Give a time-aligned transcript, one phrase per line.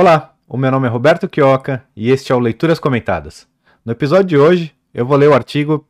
[0.00, 3.48] Olá, o meu nome é Roberto Quioca e este é o Leituras Comentadas.
[3.84, 5.84] No episódio de hoje, eu vou ler o artigo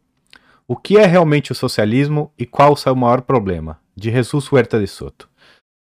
[0.66, 4.80] O que é realmente o socialismo e qual o seu maior problema, de Jesus Huerta
[4.80, 5.28] de Soto.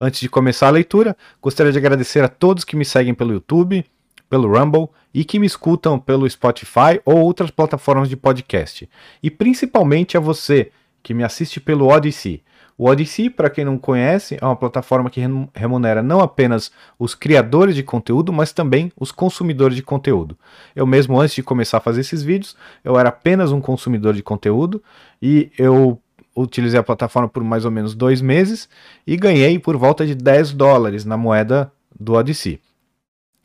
[0.01, 3.85] Antes de começar a leitura, gostaria de agradecer a todos que me seguem pelo YouTube,
[4.27, 8.89] pelo Rumble e que me escutam pelo Spotify ou outras plataformas de podcast.
[9.21, 10.71] E principalmente a você
[11.03, 12.41] que me assiste pelo Odyssey.
[12.77, 15.21] O Odyssey, para quem não conhece, é uma plataforma que
[15.53, 20.37] remunera não apenas os criadores de conteúdo, mas também os consumidores de conteúdo.
[20.75, 24.21] Eu mesmo, antes de começar a fazer esses vídeos, eu era apenas um consumidor de
[24.21, 24.83] conteúdo
[25.21, 25.99] e eu
[26.35, 28.67] utilizei a plataforma por mais ou menos dois meses
[29.07, 32.59] e ganhei por volta de 10 dólares na moeda do Odyssey.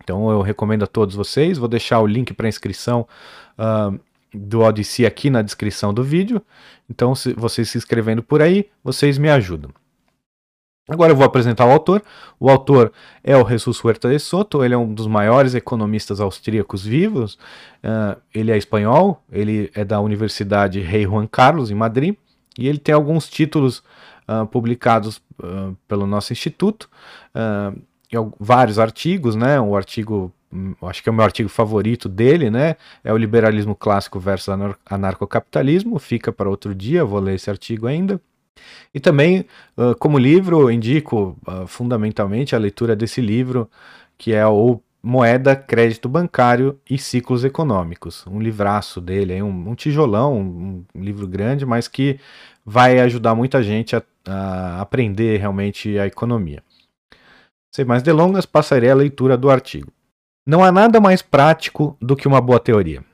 [0.03, 3.07] Então eu recomendo a todos vocês, vou deixar o link para inscrição
[3.57, 3.97] uh,
[4.33, 6.43] do Odyssey aqui na descrição do vídeo.
[6.89, 9.71] Então, se vocês se inscrevendo por aí, vocês me ajudam.
[10.91, 12.03] Agora eu vou apresentar o autor.
[12.39, 12.93] O autor
[13.23, 17.35] é o Jesus Huerta de Soto, ele é um dos maiores economistas austríacos vivos.
[17.85, 22.17] Uh, ele é espanhol, ele é da Universidade Rei Juan Carlos, em Madrid,
[22.59, 23.85] e ele tem alguns títulos
[24.29, 26.91] uh, publicados uh, pelo nosso instituto,
[28.41, 29.61] vários artigos, né?
[29.61, 30.33] O artigo
[30.83, 32.77] acho que é o meu artigo favorito dele, né?
[33.05, 34.55] É o liberalismo clássico versus
[34.87, 35.99] anarcocapitalismo.
[35.99, 38.21] Fica para outro dia, vou ler esse artigo ainda.
[38.93, 39.47] E também,
[39.99, 43.71] como livro, indico fundamentalmente a leitura desse livro,
[44.19, 48.27] que é o Moeda, Crédito Bancário e Ciclos Econômicos.
[48.27, 52.21] Um livraço dele, um, um tijolão, um, um, livro grande, mas que
[52.65, 56.63] vai ajudar muita gente a, a aprender realmente a economia.
[57.75, 59.91] Sem mais delongas, passarei a leitura do artigo.
[60.47, 63.05] Não há nada mais prático do que uma boa teoria.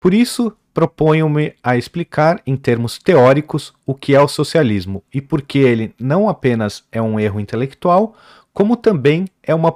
[0.00, 5.42] Por isso, proponho-me a explicar em termos teóricos o que é o socialismo e por
[5.42, 8.14] que ele não apenas é um erro intelectual,
[8.52, 9.74] como também é uma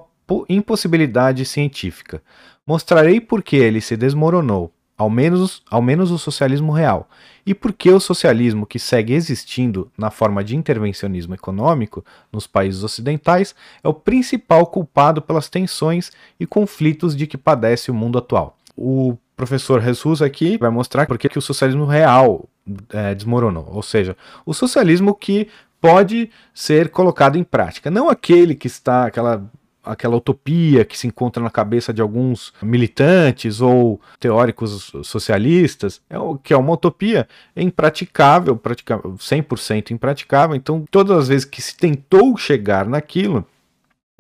[0.49, 2.23] impossibilidade científica.
[2.67, 7.09] Mostrarei por que ele se desmoronou, ao menos, ao menos o socialismo real,
[7.45, 12.83] e por que o socialismo que segue existindo na forma de intervencionismo econômico nos países
[12.83, 18.57] ocidentais é o principal culpado pelas tensões e conflitos de que padece o mundo atual.
[18.77, 22.49] O professor Jesus aqui vai mostrar por que o socialismo real
[22.91, 25.49] é, desmoronou, ou seja, o socialismo que
[25.81, 29.45] pode ser colocado em prática, não aquele que está aquela
[29.87, 36.37] aquela utopia que se encontra na cabeça de alguns militantes ou teóricos socialistas, é o,
[36.37, 40.57] que é uma utopia impraticável, 100% impraticável.
[40.57, 43.47] Então, todas as vezes que se tentou chegar naquilo,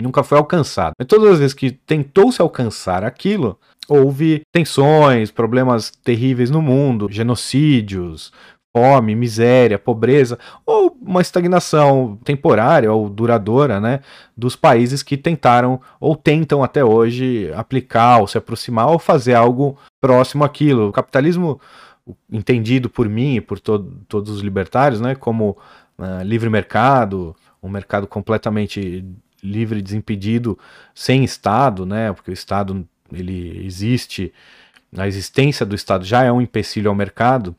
[0.00, 0.92] nunca foi alcançado.
[1.00, 7.08] E todas as vezes que tentou se alcançar aquilo, houve tensões, problemas terríveis no mundo,
[7.10, 8.32] genocídios,
[8.76, 14.00] fome, miséria, pobreza, ou uma estagnação temporária ou duradoura né,
[14.36, 19.78] dos países que tentaram ou tentam até hoje aplicar ou se aproximar ou fazer algo
[19.98, 20.88] próximo àquilo.
[20.88, 21.58] O capitalismo,
[22.30, 25.56] entendido por mim e por to todos os libertários né, como
[25.98, 29.02] uh, livre mercado, um mercado completamente
[29.42, 30.58] livre, desimpedido,
[30.94, 34.34] sem Estado, né, porque o Estado ele existe,
[34.94, 37.56] a existência do Estado já é um empecilho ao mercado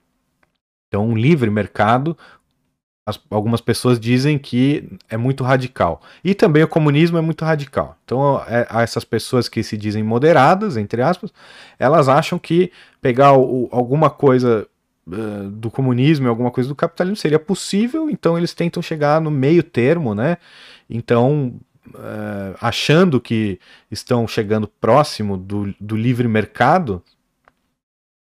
[0.88, 2.18] então, um livre mercado,
[3.08, 6.02] as, algumas pessoas dizem que é muito radical.
[6.22, 7.98] E também o comunismo é muito radical.
[8.04, 11.34] Então, é, essas pessoas que se dizem moderadas, entre aspas,
[11.80, 12.70] elas acham que
[13.02, 14.68] pegar o, alguma coisa
[15.08, 19.32] uh, do comunismo e alguma coisa do capitalismo seria possível, então eles tentam chegar no
[19.32, 20.38] meio termo, né?
[20.90, 21.54] Então,
[21.88, 23.58] uh, achando que
[23.90, 27.02] estão chegando próximo do, do livre mercado,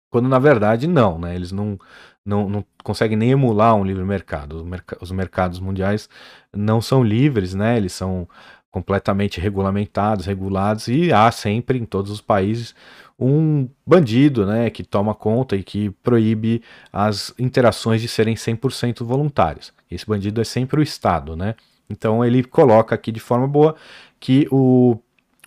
[0.09, 1.33] quando na verdade não, né?
[1.33, 1.79] Eles não
[2.25, 4.65] não, não consegue nem emular um livre mercado.
[4.99, 6.09] Os mercados mundiais
[6.53, 7.77] não são livres, né?
[7.77, 8.27] Eles são
[8.71, 12.75] completamente regulamentados, regulados e há sempre em todos os países
[13.17, 19.71] um bandido, né, que toma conta e que proíbe as interações de serem 100% voluntárias.
[19.89, 21.55] Esse bandido é sempre o Estado, né?
[21.89, 23.75] Então ele coloca aqui de forma boa
[24.19, 24.97] que o,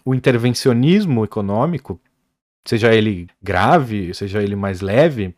[0.05, 2.01] o intervencionismo econômico,
[2.67, 5.35] seja ele grave, seja ele mais leve,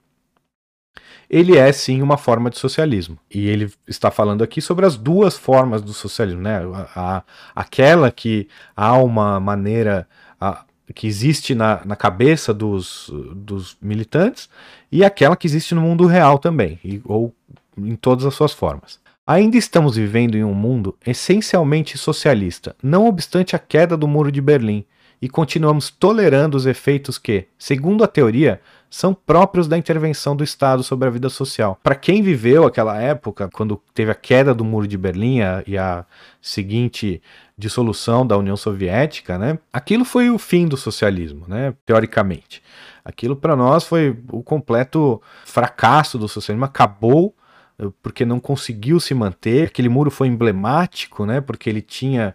[1.29, 3.17] ele é sim uma forma de socialismo.
[3.33, 6.61] E ele está falando aqui sobre as duas formas do socialismo, né?
[6.95, 7.23] A, a
[7.55, 10.09] aquela que há uma maneira
[10.41, 14.49] a, que existe na, na cabeça dos, dos militantes
[14.91, 17.33] e aquela que existe no mundo real também, e, ou
[17.79, 18.99] em todas as suas formas.
[19.25, 24.41] Ainda estamos vivendo em um mundo essencialmente socialista, não obstante a queda do Muro de
[24.41, 24.85] Berlim,
[25.23, 28.61] e continuamos tolerando os efeitos que, segundo a teoria,
[28.91, 31.79] são próprios da intervenção do Estado sobre a vida social.
[31.81, 36.05] Para quem viveu aquela época, quando teve a queda do Muro de Berlim e a
[36.43, 37.23] seguinte
[37.57, 39.59] dissolução da União Soviética, né?
[39.73, 41.73] Aquilo foi o fim do socialismo, né?
[41.87, 42.63] Teoricamente.
[43.05, 47.35] Aquilo para nós foi o completo fracasso do socialismo, acabou
[47.79, 49.69] eh, porque não conseguiu se manter.
[49.69, 51.41] Aquele muro foi emblemático, né?
[51.41, 52.35] Porque ele tinha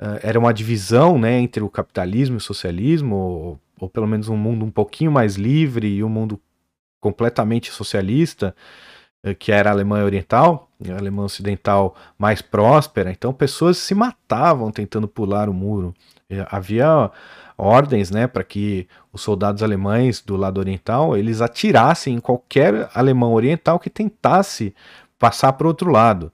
[0.00, 4.36] uh, era uma divisão, né, entre o capitalismo e o socialismo, ou, pelo menos um
[4.36, 6.40] mundo um pouquinho mais livre e um mundo
[7.00, 8.54] completamente socialista,
[9.26, 13.10] uh, que era a Alemanha Oriental, a Alemanha Ocidental mais próspera.
[13.10, 15.92] Então pessoas se matavam tentando pular o muro.
[16.48, 17.10] Havia
[17.58, 23.34] ordens, né, para que os soldados alemães do lado oriental eles atirassem em qualquer alemão
[23.34, 24.74] oriental que tentasse
[25.18, 26.32] passar para o outro lado.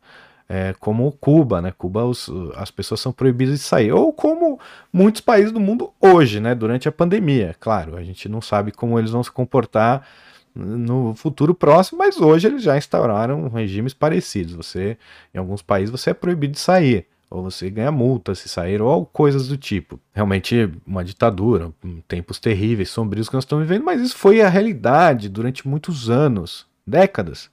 [0.48, 1.72] É, como Cuba, né?
[1.76, 4.58] Cuba os, as pessoas são proibidas de sair, ou como
[4.92, 6.54] muitos países do mundo hoje, né?
[6.54, 10.06] Durante a pandemia, claro, a gente não sabe como eles vão se comportar
[10.54, 14.54] no futuro próximo, mas hoje eles já instauraram regimes parecidos.
[14.54, 14.96] Você,
[15.34, 19.04] em alguns países, você é proibido de sair ou você ganha multa se sair, ou
[19.04, 20.00] coisas do tipo.
[20.12, 21.72] Realmente uma ditadura,
[22.06, 26.66] tempos terríveis, sombrios que nós estamos vivendo, mas isso foi a realidade durante muitos anos,
[26.86, 27.50] décadas,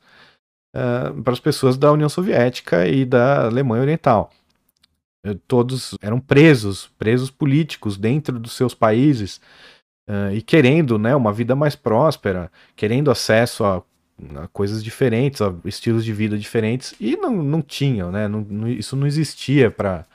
[1.23, 4.31] para as pessoas da União Soviética e da Alemanha Oriental.
[5.25, 9.41] Uh, todos eram presos, presos políticos dentro dos seus países,
[10.09, 13.81] uh, e querendo né, uma vida mais próspera, querendo acesso a
[14.35, 18.27] a coisas diferentes, a estilos de vida diferentes, e não, não tinham, né?
[18.27, 20.05] Não, não, isso não existia para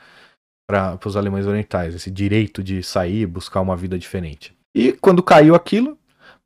[1.04, 4.54] os alemães orientais, esse direito de sair, buscar uma vida diferente.
[4.74, 5.98] E quando caiu aquilo,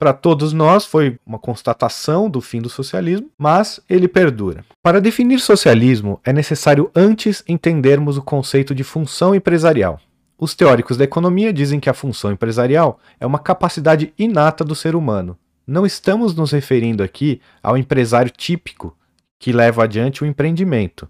[0.05, 4.63] para todos nós foi uma constatação do fim do socialismo, mas ele perdura.
[4.83, 9.99] Para definir socialismo, é necessário antes entendermos o conceito de função empresarial.
[10.39, 14.95] Os teóricos da economia dizem que a função empresarial é uma capacidade inata do ser
[14.95, 18.95] humano, não estamos nos referindo aqui ao empresário típico
[19.39, 21.09] que leva adiante o empreendimento.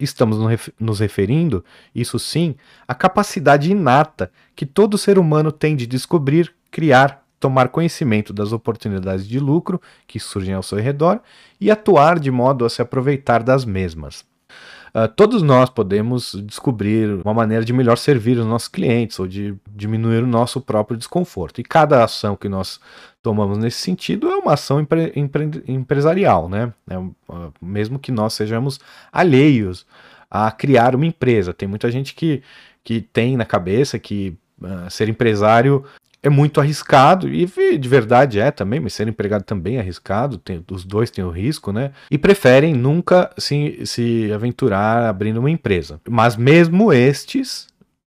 [0.00, 0.38] Estamos
[0.80, 1.62] nos referindo,
[1.94, 2.56] isso sim,
[2.88, 9.26] à capacidade inata que todo ser humano tem de descobrir, criar, tomar conhecimento das oportunidades
[9.26, 11.20] de lucro que surgem ao seu redor
[11.60, 14.24] e atuar de modo a se aproveitar das mesmas.
[14.94, 19.56] Uh, todos nós podemos descobrir uma maneira de melhor servir os nossos clientes ou de
[19.66, 21.60] diminuir o nosso próprio desconforto.
[21.60, 22.78] E cada ação que nós
[23.22, 26.72] tomamos nesse sentido é uma ação empre empre empresarial, né?
[26.88, 27.12] É, uh,
[27.60, 28.78] mesmo que nós sejamos
[29.10, 29.84] alheios
[30.30, 31.52] a criar uma empresa.
[31.52, 32.42] Tem muita gente que,
[32.84, 35.84] que tem na cabeça que uh, ser empresário
[36.22, 37.46] é muito arriscado, e
[37.76, 41.30] de verdade é também, mas ser empregado também é arriscado, tem, os dois têm o
[41.30, 41.90] risco, né?
[42.08, 46.00] E preferem nunca se, se aventurar abrindo uma empresa.
[46.08, 47.66] Mas mesmo estes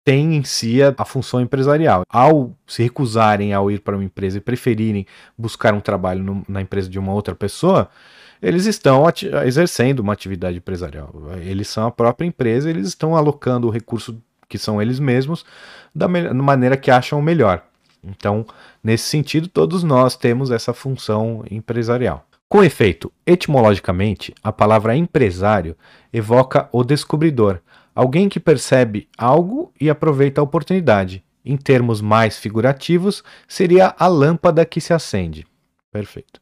[0.03, 2.03] têm em si a, a função empresarial.
[2.09, 5.05] Ao se recusarem ao ir para uma empresa e preferirem
[5.37, 7.89] buscar um trabalho no, na empresa de uma outra pessoa,
[8.41, 9.05] eles estão
[9.45, 11.13] exercendo uma atividade empresarial.
[11.41, 15.45] Eles são a própria empresa, eles estão alocando o recurso que são eles mesmos
[15.95, 17.63] da maneira que acham melhor.
[18.03, 18.45] Então,
[18.83, 22.25] nesse sentido, todos nós temos essa função empresarial.
[22.49, 25.75] Com efeito, etimologicamente, a palavra empresário
[26.11, 27.59] evoca o descobridor,
[27.95, 31.23] alguém que percebe algo e aproveita a oportunidade.
[31.45, 35.45] Em termos mais figurativos, seria a lâmpada que se acende.
[35.93, 36.41] Perfeito.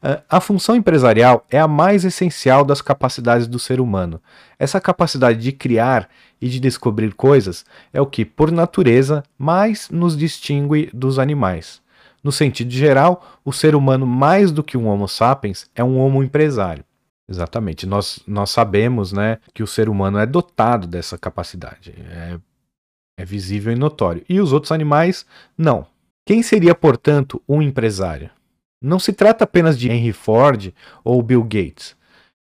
[0.00, 4.22] Ah, a função empresarial é a mais essencial das capacidades do ser humano.
[4.56, 6.08] Essa capacidade de criar
[6.40, 11.82] e de descobrir coisas é o que, por natureza, mais nos distingue dos animais.
[12.22, 16.22] No sentido geral, o ser humano, mais do que um Homo sapiens, é um Homo
[16.22, 16.84] empresário.
[17.28, 17.84] Exatamente.
[17.84, 21.92] Nós, nós sabemos né, que o ser humano é dotado dessa capacidade.
[22.10, 22.38] É,
[23.18, 24.24] é visível e notório.
[24.28, 25.26] E os outros animais,
[25.58, 25.84] não.
[26.24, 28.30] Quem seria, portanto, um empresário?
[28.84, 30.70] Não se trata apenas de Henry Ford
[31.02, 31.96] ou Bill Gates,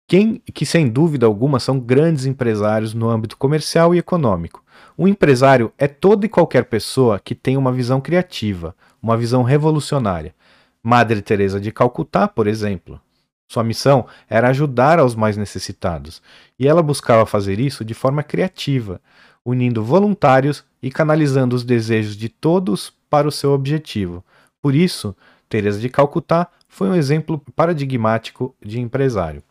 [0.06, 4.62] quem, que sem dúvida alguma são grandes empresários no âmbito comercial e econômico.
[4.98, 10.34] Um empresário é toda e qualquer pessoa que tem uma visão criativa, uma visão revolucionária.
[10.82, 13.00] Madre Teresa de Calcutá, por exemplo,
[13.48, 16.20] sua missão era ajudar aos mais necessitados,
[16.58, 19.00] e ela buscava fazer isso de forma criativa,
[19.42, 24.22] unindo voluntários e canalizando os desejos de todos para o seu objetivo.
[24.60, 25.16] Por isso,
[25.48, 29.42] Teresa de Calcutá foi um exemplo paradigmático de empresário.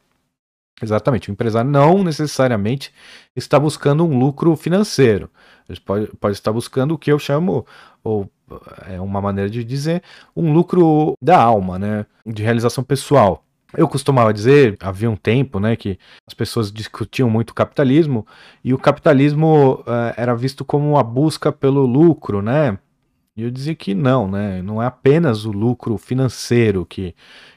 [0.81, 2.93] Exatamente, o empresário não necessariamente
[3.35, 5.29] está buscando um lucro financeiro.
[5.67, 7.65] Ele pode, pode estar buscando o que eu chamo,
[8.03, 8.29] ou
[8.87, 10.03] é uma maneira de dizer,
[10.35, 12.05] um lucro da alma, né?
[12.25, 13.43] De realização pessoal.
[13.75, 18.25] Eu costumava dizer, havia um tempo, né, que as pessoas discutiam muito o capitalismo
[18.63, 22.79] e o capitalismo uh, era visto como uma busca pelo lucro, né?
[23.37, 24.63] E eu dizia que não, né?
[24.63, 27.13] Não é apenas o lucro financeiro que,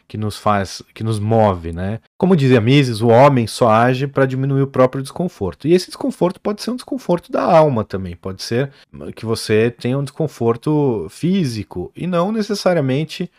[0.07, 2.01] que nos faz, que nos move, né?
[2.19, 5.67] Como dizia Mises, o homem só age para diminuir o próprio desconforto.
[5.67, 8.71] E esse desconforto pode ser um desconforto da alma também, pode ser
[9.17, 13.31] que você tenha um desconforto físico e não necessariamente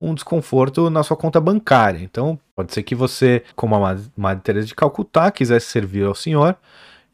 [0.00, 1.98] um desconforto na sua conta bancária.
[2.02, 6.56] Então, pode ser que você, como a Madre Teresa de Calcutá, quisesse servir ao Senhor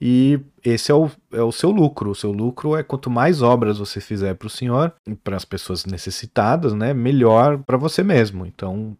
[0.01, 2.11] e esse é o, é o seu lucro.
[2.11, 4.93] O seu lucro é quanto mais obras você fizer para o Senhor,
[5.25, 8.45] para as pessoas necessitadas, né, melhor para você mesmo.
[8.45, 8.97] Então,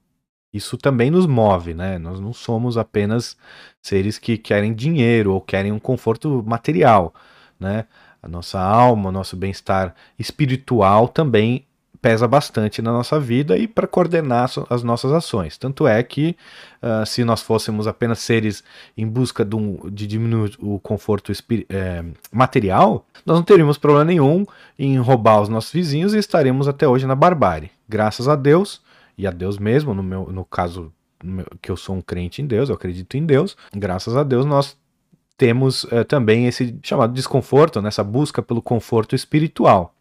[0.53, 1.99] isso também nos move, né?
[1.99, 3.37] Nós não somos apenas
[3.83, 7.15] seres que querem dinheiro ou querem um conforto material,
[7.61, 7.87] né?
[8.23, 11.67] A nossa alma, o nosso bem-estar espiritual também
[12.07, 15.59] pesa bastante na nossa vida e para coordenar as nossas ações.
[15.59, 16.37] Tanto é que,
[16.81, 18.63] uh, se nós fôssemos apenas seres
[18.97, 21.33] em busca de, um, de diminuir o conforto
[21.69, 24.47] é, material, nós não teríamos problema nenhum
[24.79, 27.73] em roubar os nossos vizinhos e estaremos até hoje na barbárie.
[27.89, 28.81] Graças a Deus,
[29.19, 30.93] e a Deus mesmo, no, meu, no caso
[31.61, 34.77] que eu sou um crente em Deus, eu acredito em Deus, graças a Deus nós
[35.37, 39.96] temos uh, também esse chamado desconforto, nessa busca pelo conforto espiritual.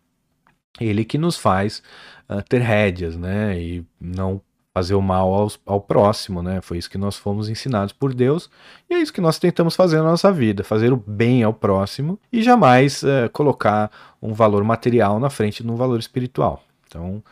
[0.79, 1.81] Ele que nos faz
[2.29, 4.41] uh, ter rédeas, né, e não
[4.75, 6.59] fazer o mal aos, ao próximo, né?
[6.59, 8.49] Foi isso que nós fomos ensinados por Deus
[8.89, 12.19] e é isso que nós tentamos fazer na nossa vida, fazer o bem ao próximo
[12.29, 13.89] e jamais uh, colocar
[14.21, 16.61] um valor material na frente de um valor espiritual.
[16.85, 17.23] Então,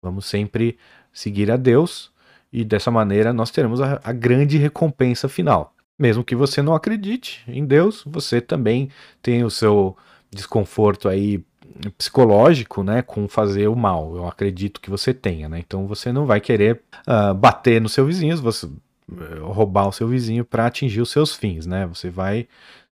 [0.00, 0.78] vamos sempre
[1.12, 2.12] seguir a Deus
[2.52, 5.74] e dessa maneira nós teremos a, a grande recompensa final.
[5.98, 8.90] Mesmo que você não acredite em Deus, você também
[9.20, 9.96] tem o seu
[10.30, 11.44] desconforto aí
[11.96, 14.16] psicológico, né, com fazer o mal.
[14.16, 15.58] Eu acredito que você tenha, né?
[15.58, 20.08] Então você não vai querer uh, bater no seu vizinho, você uh, roubar o seu
[20.08, 21.86] vizinho para atingir os seus fins, né?
[21.86, 22.46] Você vai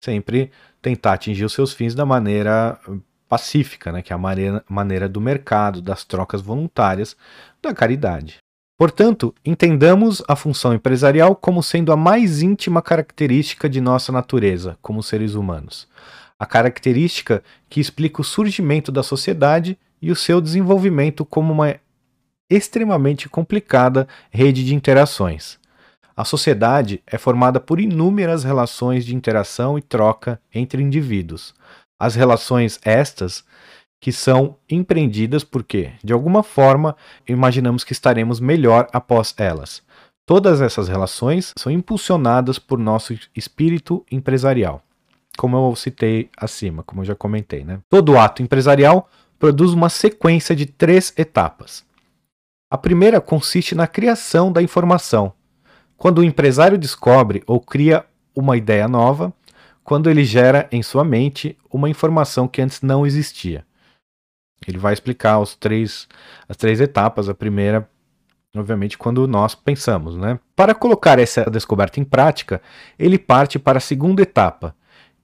[0.04, 0.52] sempre
[0.82, 2.80] tentar atingir os seus fins da maneira
[3.28, 7.18] pacífica, né, que é a maneira, maneira do mercado, das trocas voluntárias,
[7.62, 8.38] da caridade.
[8.78, 15.02] Portanto, entendamos a função empresarial como sendo a mais íntima característica de nossa natureza, como
[15.02, 15.88] seres humanos.
[16.40, 21.76] A característica que explica o surgimento da sociedade e o seu desenvolvimento como uma
[22.50, 25.58] extremamente complicada rede de interações.
[26.16, 31.54] A sociedade é formada por inúmeras relações de interação e troca entre indivíduos.
[32.00, 33.44] As relações estas
[34.00, 36.96] que são empreendidas porque, de alguma forma,
[37.28, 39.82] imaginamos que estaremos melhor após elas.
[40.28, 44.82] Todas essas relações são impulsionadas por nosso espírito empresarial,
[45.38, 47.64] como eu citei acima, como eu já comentei.
[47.64, 47.80] Né?
[47.90, 51.86] Todo ato empresarial produz uma sequência de três etapas.
[52.72, 55.34] A primeira consiste na criação da informação.
[55.98, 59.34] Quando o empresário descobre ou cria uma ideia nova,
[59.84, 63.64] quando ele gera em sua mente uma informação que antes não existia.
[64.68, 66.08] Ele vai explicar os três,
[66.50, 67.30] as três etapas.
[67.30, 67.88] A primeira,
[68.56, 70.16] obviamente, quando nós pensamos.
[70.18, 70.40] Né?
[70.56, 72.62] Para colocar essa descoberta em prática,
[72.98, 74.76] ele parte para a segunda etapa,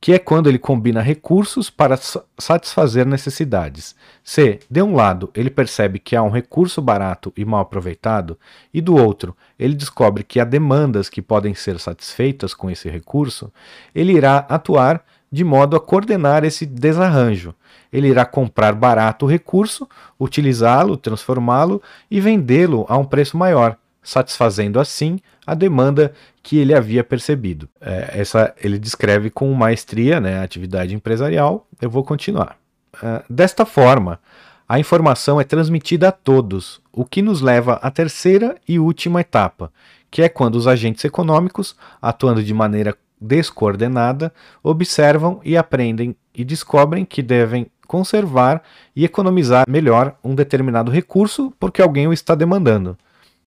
[0.01, 1.95] que é quando ele combina recursos para
[2.35, 3.95] satisfazer necessidades.
[4.23, 8.35] Se, de um lado, ele percebe que há um recurso barato e mal aproveitado,
[8.73, 13.53] e do outro, ele descobre que há demandas que podem ser satisfeitas com esse recurso,
[13.93, 17.53] ele irá atuar de modo a coordenar esse desarranjo.
[17.93, 19.87] Ele irá comprar barato o recurso,
[20.19, 27.03] utilizá-lo, transformá-lo e vendê-lo a um preço maior, satisfazendo assim a demanda que ele havia
[27.03, 27.69] percebido.
[27.79, 31.67] É, essa ele descreve com maestria né, a atividade empresarial.
[31.81, 32.57] Eu vou continuar.
[32.95, 34.19] Uh, desta forma,
[34.67, 39.71] a informação é transmitida a todos, o que nos leva à terceira e última etapa,
[40.09, 47.05] que é quando os agentes econômicos, atuando de maneira descoordenada, observam e aprendem e descobrem
[47.05, 48.63] que devem conservar
[48.95, 52.97] e economizar melhor um determinado recurso porque alguém o está demandando.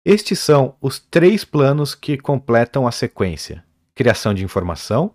[0.08, 3.62] Estes são os três planos que completam a sequência:
[3.94, 5.12] criação de informação,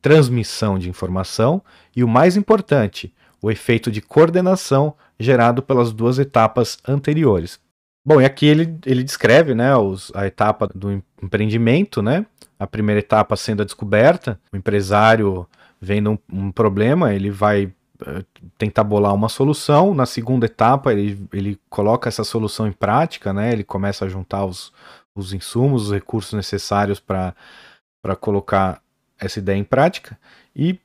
[0.00, 1.60] transmissão de informação
[1.96, 3.12] e o mais importante,
[3.42, 7.58] o efeito de coordenação gerado pelas duas etapas anteriores.
[8.04, 12.24] Bom, e aqui ele, ele descreve né, os, a etapa do empreendimento, né?
[12.56, 15.44] A primeira etapa sendo a descoberta, o empresário
[15.80, 17.72] vendo um, um problema, ele vai
[18.58, 19.94] tentar bolar uma solução.
[19.94, 23.52] Na segunda etapa, ele, ele coloca essa solução em prática, né?
[23.52, 24.72] Ele começa a juntar os,
[25.14, 27.34] os insumos, os recursos necessários para
[28.20, 28.80] colocar
[29.18, 30.18] essa ideia em prática
[30.54, 30.78] e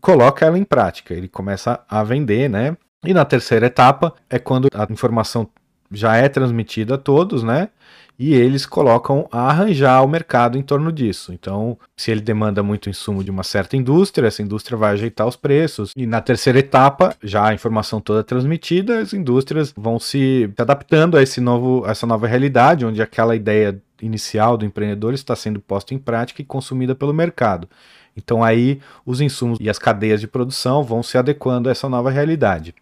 [0.00, 1.14] coloca ela em prática.
[1.14, 2.76] Ele começa a vender, né?
[3.04, 5.48] E na terceira etapa é quando a informação
[5.90, 7.68] já é transmitida a todos, né?
[8.16, 11.32] E eles colocam a arranjar o mercado em torno disso.
[11.32, 15.34] Então, se ele demanda muito insumo de uma certa indústria, essa indústria vai ajeitar os
[15.34, 15.90] preços.
[15.96, 21.22] E na terceira etapa, já a informação toda transmitida, as indústrias vão se adaptando a
[21.22, 25.92] esse novo, a essa nova realidade, onde aquela ideia inicial do empreendedor está sendo posta
[25.92, 27.68] em prática e consumida pelo mercado.
[28.16, 32.10] Então aí os insumos e as cadeias de produção vão se adequando a essa nova
[32.10, 32.74] realidade.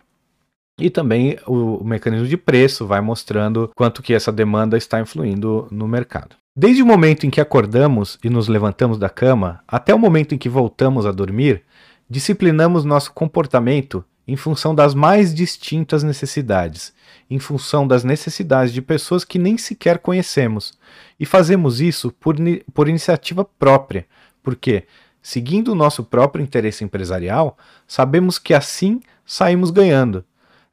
[0.83, 5.69] E também o, o mecanismo de preço vai mostrando quanto que essa demanda está influindo
[5.71, 6.35] no mercado.
[6.57, 10.39] Desde o momento em que acordamos e nos levantamos da cama até o momento em
[10.39, 11.63] que voltamos a dormir,
[12.11, 16.93] disciplinamos nosso comportamento em função das mais distintas necessidades,
[17.31, 20.77] em função das necessidades de pessoas que nem sequer conhecemos.
[21.19, 22.35] E fazemos isso por,
[22.75, 24.05] por iniciativa própria,
[24.43, 24.83] porque,
[25.23, 30.25] seguindo o nosso próprio interesse empresarial, sabemos que assim saímos ganhando.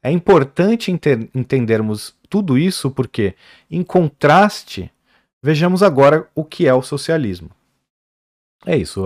[0.02, 0.90] É importante
[1.34, 3.34] entendermos tudo isso porque,
[3.70, 4.90] em contraste,
[5.42, 7.50] vejamos agora o que é o socialismo.
[8.64, 9.04] É isso.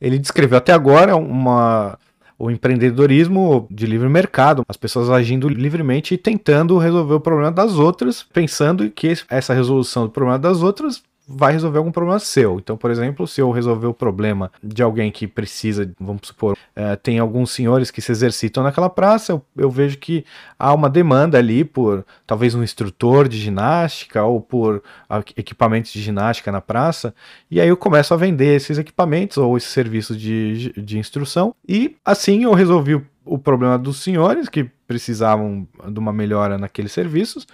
[0.00, 1.98] Ele descreveu até agora uma,
[2.38, 7.74] o empreendedorismo de livre mercado, as pessoas agindo livremente e tentando resolver o problema das
[7.74, 12.58] outras, pensando que essa resolução do problema das outras vai resolver algum problema seu.
[12.58, 16.96] Então, por exemplo, se eu resolver o problema de alguém que precisa, vamos supor, é,
[16.96, 20.24] tem alguns senhores que se exercitam naquela praça, eu, eu, vejo que
[20.58, 24.82] há uma demanda ali por talvez um instrutor de ginástica ou por
[25.36, 27.14] equipamentos de ginástica na praça,
[27.50, 31.96] e aí eu começo a vender esses equipamentos ou esses serviços de, de instrução, e
[32.04, 37.46] assim eu resolvi o, o problema dos senhores que precisavam de uma melhora naqueles serviços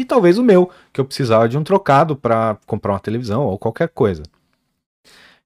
[0.00, 3.58] e talvez o meu, que eu precisava de um trocado para comprar uma televisão ou
[3.58, 4.22] qualquer coisa.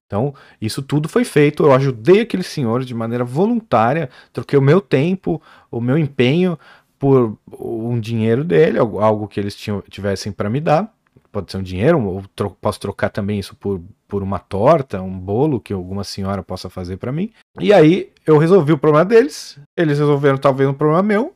[0.05, 1.63] Então, isso tudo foi feito.
[1.63, 5.41] Eu ajudei aquele senhor de maneira voluntária, troquei o meu tempo,
[5.71, 6.59] o meu empenho
[6.99, 10.93] por um dinheiro dele, algo que eles tinham, tivessem para me dar.
[11.31, 15.17] Pode ser um dinheiro, ou tro posso trocar também isso por, por uma torta, um
[15.17, 17.31] bolo que alguma senhora possa fazer para mim.
[17.57, 21.33] E aí eu resolvi o problema deles, eles resolveram talvez um problema meu,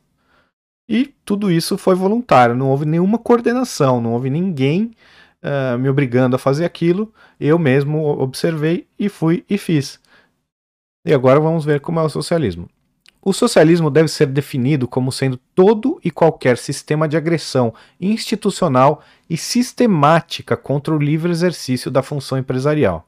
[0.88, 4.92] e tudo isso foi voluntário, não houve nenhuma coordenação, não houve ninguém
[5.44, 7.14] uh, me obrigando a fazer aquilo.
[7.40, 10.00] Eu mesmo observei e fui e fiz.
[11.06, 12.70] E agora vamos ver como é o socialismo.
[13.22, 19.36] O socialismo deve ser definido como sendo todo e qualquer sistema de agressão institucional e
[19.36, 23.08] sistemática contra o livre exercício da função empresarial.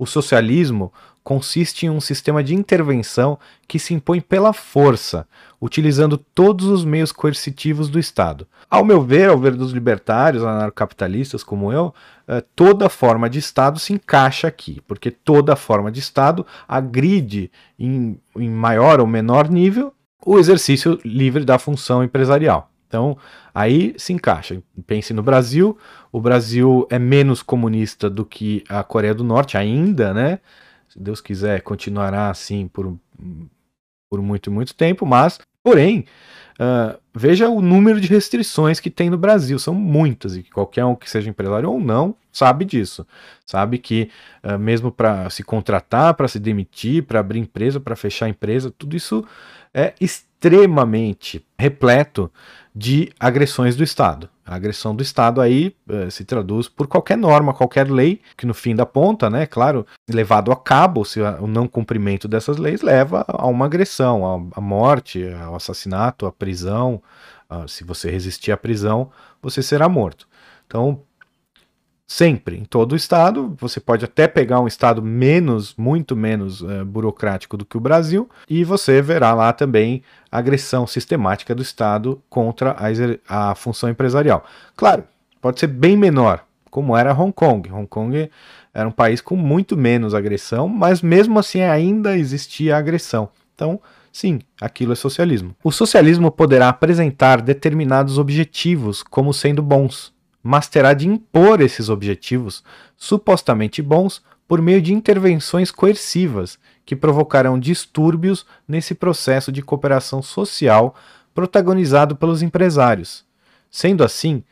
[0.00, 0.90] O socialismo
[1.22, 5.28] consiste em um sistema de intervenção que se impõe pela força,
[5.60, 8.48] utilizando todos os meios coercitivos do Estado.
[8.70, 11.92] Ao meu ver, ao ver dos libertários, anarcapitalistas como eu,
[12.26, 18.18] eh, toda forma de Estado se encaixa aqui, porque toda forma de Estado agride em,
[18.38, 19.92] em maior ou menor nível
[20.24, 22.69] o exercício livre da função empresarial.
[22.90, 23.16] Então,
[23.54, 24.60] aí se encaixa.
[24.84, 25.78] Pense no Brasil.
[26.10, 30.40] O Brasil é menos comunista do que a Coreia do Norte, ainda, né?
[30.88, 32.98] Se Deus quiser, continuará assim por,
[34.10, 36.04] por muito, muito tempo, mas, porém,
[36.58, 40.96] uh, veja o número de restrições que tem no Brasil, são muitas, e qualquer um
[40.96, 43.06] que seja empresário ou não sabe disso.
[43.46, 44.10] Sabe que,
[44.42, 48.96] uh, mesmo para se contratar, para se demitir, para abrir empresa, para fechar empresa, tudo
[48.96, 49.24] isso
[49.74, 52.30] é extremamente repleto
[52.74, 54.28] de agressões do Estado.
[54.46, 58.54] A agressão do Estado aí eh, se traduz por qualquer norma, qualquer lei, que no
[58.54, 63.24] fim da ponta, né, claro, levado a cabo, se o não cumprimento dessas leis leva
[63.28, 67.02] a uma agressão, a, morte, ao assassinato, à prisão.
[67.68, 69.10] se você resistir à prisão,
[69.42, 70.28] você será morto.
[70.66, 71.02] Então,
[72.10, 73.56] sempre, em todo o estado.
[73.60, 78.28] Você pode até pegar um estado menos, muito menos é, burocrático do que o Brasil,
[78.48, 84.44] e você verá lá também agressão sistemática do estado contra a, a função empresarial.
[84.76, 85.04] Claro,
[85.40, 87.70] pode ser bem menor, como era Hong Kong.
[87.70, 88.28] Hong Kong
[88.74, 93.28] era um país com muito menos agressão, mas mesmo assim ainda existia agressão.
[93.54, 93.80] Então,
[94.12, 95.54] Sim, aquilo é socialismo.
[95.62, 102.64] O socialismo poderá apresentar determinados objetivos como sendo bons, mas terá de impor esses objetivos,
[102.96, 110.94] supostamente bons, por meio de intervenções coercivas que provocarão distúrbios nesse processo de cooperação social
[111.32, 113.24] protagonizado pelos empresários.
[113.70, 114.42] Sendo assim,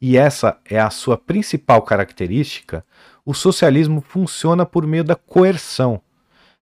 [0.00, 2.84] e essa é a sua principal característica,
[3.24, 6.00] o socialismo funciona por meio da coerção.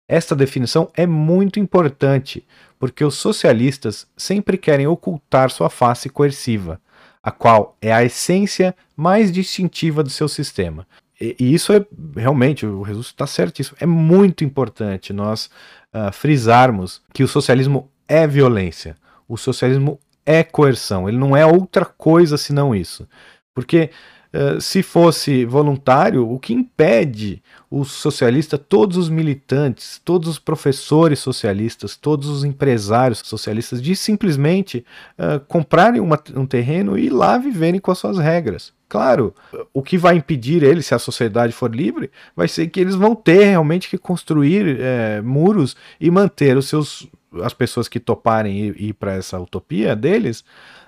[0.08, 2.46] Esta definição é muito importante,
[2.78, 6.80] porque os socialistas sempre querem ocultar sua face coerciva
[7.26, 10.86] a qual é a essência mais distintiva do seu sistema.
[11.20, 11.84] E, e isso é
[12.14, 15.50] realmente, o Jesus está certíssimo, é muito importante nós
[15.92, 18.94] uh, frisarmos que o socialismo é violência,
[19.26, 23.08] o socialismo é coerção, ele não é outra coisa senão isso.
[23.52, 23.90] Porque
[24.32, 31.18] uh, se fosse voluntário, o que impede o socialista, todos os militantes, todos os professores
[31.18, 34.84] socialistas, todos os empresários socialistas, de simplesmente
[35.18, 38.72] uh, comprarem uma, um terreno e ir lá viverem com as suas regras?
[38.88, 39.34] Claro,
[39.74, 43.16] o que vai impedir eles, se a sociedade for livre, vai ser que eles vão
[43.16, 47.08] ter realmente que construir é, muros e manter os seus,
[47.42, 50.44] as pessoas que toparem ir, ir para essa utopia deles,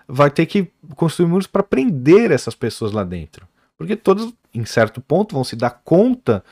[0.08, 3.46] vai ter que construir muros para prender essas pessoas lá dentro.
[3.76, 6.42] Porque todos, em certo ponto, vão se dar conta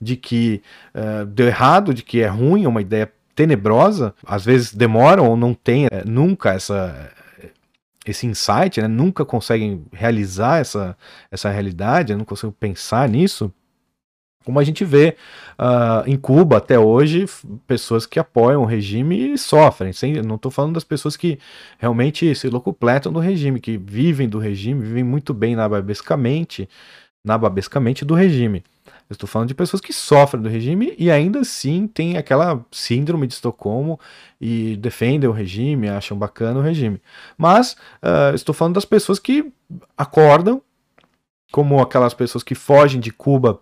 [0.00, 0.62] de que
[0.94, 4.14] uh, deu errado, de que é ruim, é uma ideia tenebrosa.
[4.24, 7.10] Às vezes demoram ou não tem é, nunca essa
[8.06, 8.88] esse insight, né?
[8.88, 10.96] nunca conseguem realizar essa,
[11.30, 13.52] essa realidade, não conseguem pensar nisso.
[14.44, 15.16] Como a gente vê
[15.58, 17.26] uh, em Cuba até hoje,
[17.66, 19.92] pessoas que apoiam o regime e sofrem.
[19.92, 21.38] Sem, não estou falando das pessoas que
[21.78, 26.66] realmente se locupletam do regime, que vivem do regime, vivem muito bem nababescamente,
[27.22, 28.64] nababescamente do regime.
[29.10, 33.34] Estou falando de pessoas que sofrem do regime e ainda assim têm aquela síndrome de
[33.34, 34.00] Estocolmo
[34.40, 37.02] e defendem o regime, acham bacana o regime.
[37.36, 37.72] Mas
[38.02, 39.52] uh, estou falando das pessoas que
[39.98, 40.62] acordam,
[41.52, 43.60] como aquelas pessoas que fogem de Cuba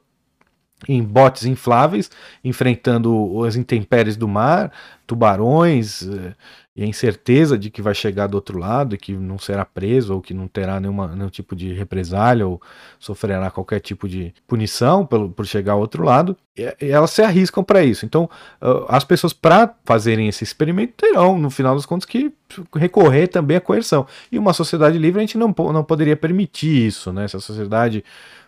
[0.86, 2.10] em botes infláveis,
[2.44, 4.70] enfrentando as intempéries do mar,
[5.06, 6.34] tubarões, uh,
[6.78, 10.14] e a incerteza de que vai chegar do outro lado e que não será preso
[10.14, 12.62] ou que não terá nenhuma, nenhum tipo de represália ou
[13.00, 17.64] sofrerá qualquer tipo de punição pelo, por chegar ao outro lado, e, elas se arriscam
[17.64, 18.06] para isso.
[18.06, 18.30] Então,
[18.62, 22.32] uh, as pessoas, para fazerem esse experimento, terão, no final das contas, que
[22.76, 24.06] recorrer também à coerção.
[24.30, 27.26] E uma sociedade livre, a gente não, não poderia permitir isso, né?
[27.26, 28.04] Se a sociedade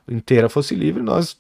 [0.09, 1.37] inteira fosse livre, nós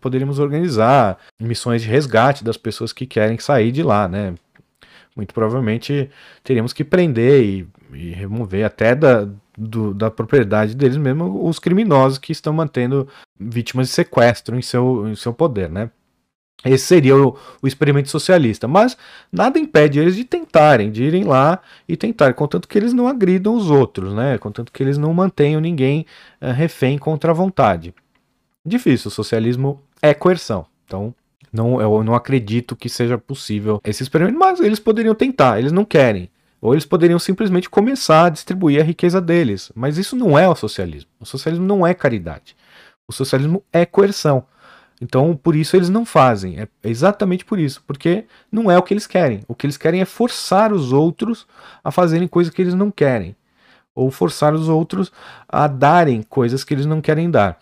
[0.00, 4.34] poderíamos organizar missões de resgate das pessoas que querem sair de lá, né?
[5.16, 6.10] muito provavelmente
[6.42, 12.18] teríamos que prender e, e remover até da, do, da propriedade deles mesmo os criminosos
[12.18, 13.08] que estão mantendo
[13.38, 15.90] vítimas de sequestro em seu, em seu poder, né?
[16.64, 18.66] Esse seria o, o, experimento socialista.
[18.66, 18.96] Mas
[19.30, 23.54] nada impede eles de tentarem, de irem lá e tentar, contanto que eles não agridam
[23.54, 24.38] os outros, né?
[24.38, 26.06] Contanto que eles não mantenham ninguém
[26.40, 27.94] uh, refém contra a vontade.
[28.64, 30.66] Difícil, o socialismo é coerção.
[30.86, 31.14] Então,
[31.52, 35.84] não, eu não acredito que seja possível esse experimento, mas eles poderiam tentar, eles não
[35.84, 36.30] querem.
[36.60, 39.70] Ou eles poderiam simplesmente começar a distribuir a riqueza deles.
[39.74, 41.10] Mas isso não é o socialismo.
[41.20, 42.56] O socialismo não é caridade.
[43.06, 44.46] O socialismo é coerção.
[44.98, 46.58] Então, por isso eles não fazem.
[46.58, 47.84] É exatamente por isso.
[47.86, 49.42] Porque não é o que eles querem.
[49.46, 51.46] O que eles querem é forçar os outros
[51.84, 53.36] a fazerem coisas que eles não querem.
[53.94, 55.12] Ou forçar os outros
[55.46, 57.60] a darem coisas que eles não querem dar.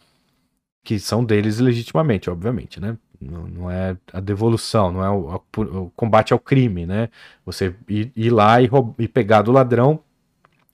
[0.84, 2.96] Que são deles legitimamente, obviamente, né?
[3.20, 7.08] Não, não é a devolução, não é o, o, combate ao crime, né?
[7.46, 8.68] Você ir, ir lá e,
[8.98, 10.00] e pegar do ladrão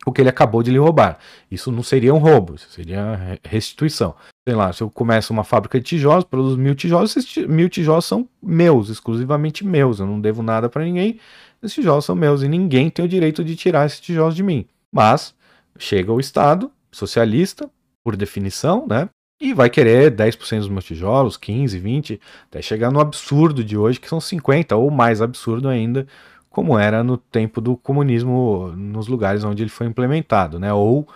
[0.07, 1.19] o que ele acabou de lhe roubar.
[1.51, 4.15] Isso não seria um roubo, isso seria restituição.
[4.49, 8.07] Sei lá, se eu começo uma fábrica de tijolos, produzo mil tijolos, esses mil tijolos
[8.07, 10.01] são meus, exclusivamente meus.
[10.01, 11.21] Eu não devo nada para ninguém,
[11.63, 14.67] esses tijolos são meus e ninguém tem o direito de tirar esses tijolos de mim.
[14.91, 15.35] Mas
[15.79, 17.71] chega o Estado socialista,
[18.03, 19.09] por definição, né?
[19.41, 24.01] E vai querer 10% dos meus tijolos, 15, 20, até chegar no absurdo de hoje,
[24.01, 26.09] que são 50, ou mais absurdo ainda,
[26.51, 30.73] como era no tempo do comunismo nos lugares onde ele foi implementado, né?
[30.73, 31.07] Ou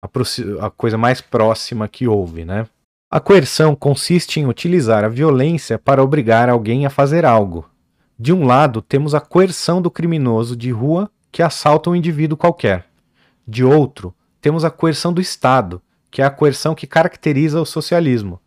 [0.00, 2.66] a, a coisa mais próxima que houve, né?
[3.10, 7.68] A coerção consiste em utilizar a violência para obrigar alguém a fazer algo.
[8.18, 12.86] De um lado, temos a coerção do criminoso de rua que assalta um indivíduo qualquer.
[13.46, 18.38] De outro, temos a coerção do Estado, que é a coerção que caracteriza o socialismo.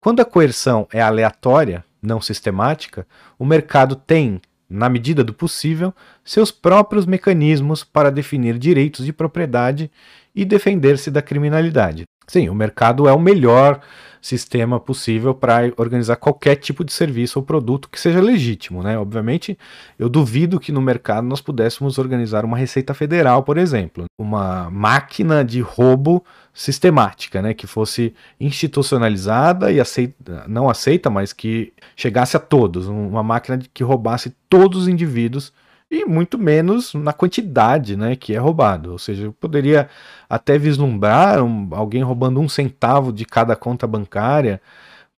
[0.00, 3.06] Quando a coerção é aleatória, não sistemática,
[3.38, 9.90] o mercado tem, na medida do possível, seus próprios mecanismos para definir direitos de propriedade
[10.34, 12.04] e defender-se da criminalidade.
[12.26, 13.80] Sim, o mercado é o melhor
[14.24, 18.98] sistema possível para organizar qualquer tipo de serviço ou produto que seja legítimo, né?
[18.98, 19.58] Obviamente,
[19.98, 25.44] eu duvido que no mercado nós pudéssemos organizar uma receita federal, por exemplo, uma máquina
[25.44, 32.40] de roubo sistemática, né, que fosse institucionalizada e aceita, não aceita, mas que chegasse a
[32.40, 35.52] todos, uma máquina que roubasse todos os indivíduos
[35.94, 38.92] e muito menos na quantidade, né, que é roubado.
[38.92, 39.88] Ou seja, eu poderia
[40.28, 44.60] até vislumbrar um, alguém roubando um centavo de cada conta bancária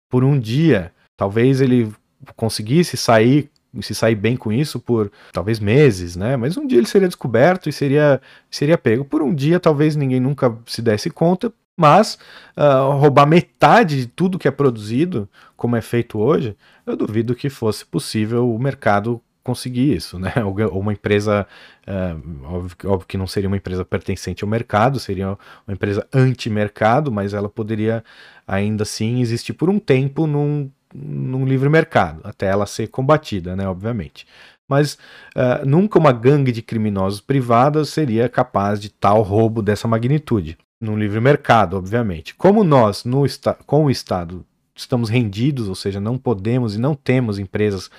[0.10, 0.92] por um dia.
[1.18, 1.92] Talvez ele
[2.36, 3.50] conseguisse sair
[3.82, 6.38] se sair bem com isso por talvez meses, né?
[6.38, 9.04] Mas um dia ele seria descoberto e seria, seria pego.
[9.04, 12.18] Por um dia, talvez ninguém nunca se desse conta, mas
[12.56, 17.50] uh, roubar metade de tudo que é produzido, como é feito hoje, eu duvido que
[17.50, 20.34] fosse possível o mercado conseguir isso, né?
[20.44, 21.48] Ou uma empresa,
[21.88, 27.12] uh, óbvio, óbvio, que não seria uma empresa pertencente ao mercado, seria uma empresa anti-mercado,
[27.12, 28.04] mas ela poderia
[28.46, 33.68] ainda assim existir por um tempo num, num livre mercado, até ela ser combatida, né?
[33.68, 34.28] Obviamente.
[34.68, 34.96] Mas
[35.36, 40.58] uh, nunca uma gangue de criminosos privados seria capaz de tal roubo dessa magnitude.
[40.82, 42.34] Num livre mercado, obviamente.
[42.36, 43.24] Como nós, no
[43.66, 44.44] com o Estado,
[44.76, 47.90] estamos rendidos, ou seja, não podemos e não temos empresas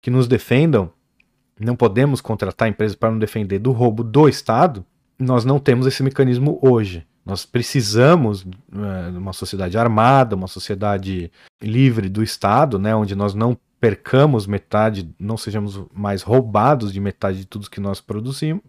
[0.00, 0.90] que nos defendam,
[1.58, 4.84] não podemos contratar empresas para nos defender do roubo do Estado,
[5.18, 7.06] nós não temos esse mecanismo hoje.
[7.24, 11.30] Nós precisamos uh, de uma sociedade armada, uma sociedade
[11.62, 17.38] livre do Estado, né, onde nós não percamos metade, não sejamos mais roubados de metade
[17.38, 18.02] de tudo que nós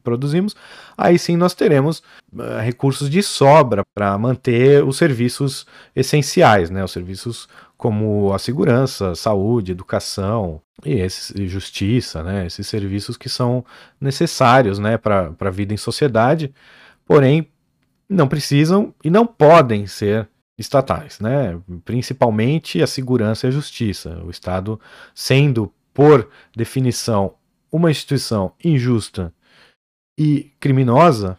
[0.04, 0.56] produzimos,
[0.98, 2.02] aí sim nós teremos
[2.34, 7.50] uh, recursos de sobra para manter os serviços essenciais, né, os serviços
[7.82, 13.66] como a segurança, saúde, educação e, esses, justiça, né, esses serviços que são
[14.00, 16.54] necessários né, para a vida em sociedade,
[17.04, 17.48] porém
[18.08, 21.60] não precisam e não podem ser estatais, né?
[21.84, 24.22] principalmente a segurança e a justiça.
[24.24, 24.80] O Estado,
[25.16, 27.34] sendo, por definição,
[27.72, 29.34] uma instituição injusta
[30.16, 31.36] e criminosa,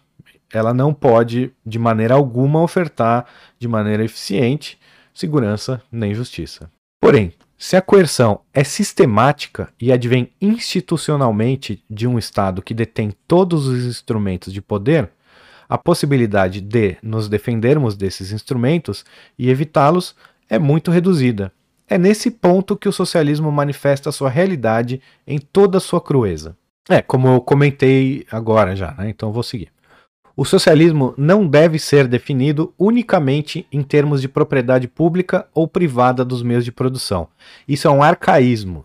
[0.52, 3.26] ela não pode, de maneira alguma, ofertar
[3.60, 4.76] de maneira eficiente
[5.12, 6.70] segurança nem justiça.
[7.00, 13.66] Porém, se a coerção é sistemática e advém institucionalmente de um Estado que detém todos
[13.66, 15.10] os instrumentos de poder,
[15.68, 19.04] a possibilidade de nos defendermos desses instrumentos
[19.38, 20.14] e evitá-los
[20.50, 21.52] é muito reduzida.
[21.88, 26.56] É nesse ponto que o socialismo manifesta sua realidade em toda sua crueza.
[26.88, 29.08] É, como eu comentei agora já, né?
[29.08, 29.70] então vou seguir.
[30.34, 36.42] O socialismo não deve ser definido unicamente em termos de propriedade pública ou privada dos
[36.42, 37.28] meios de produção.
[37.68, 38.84] Isso é um arcaísmo.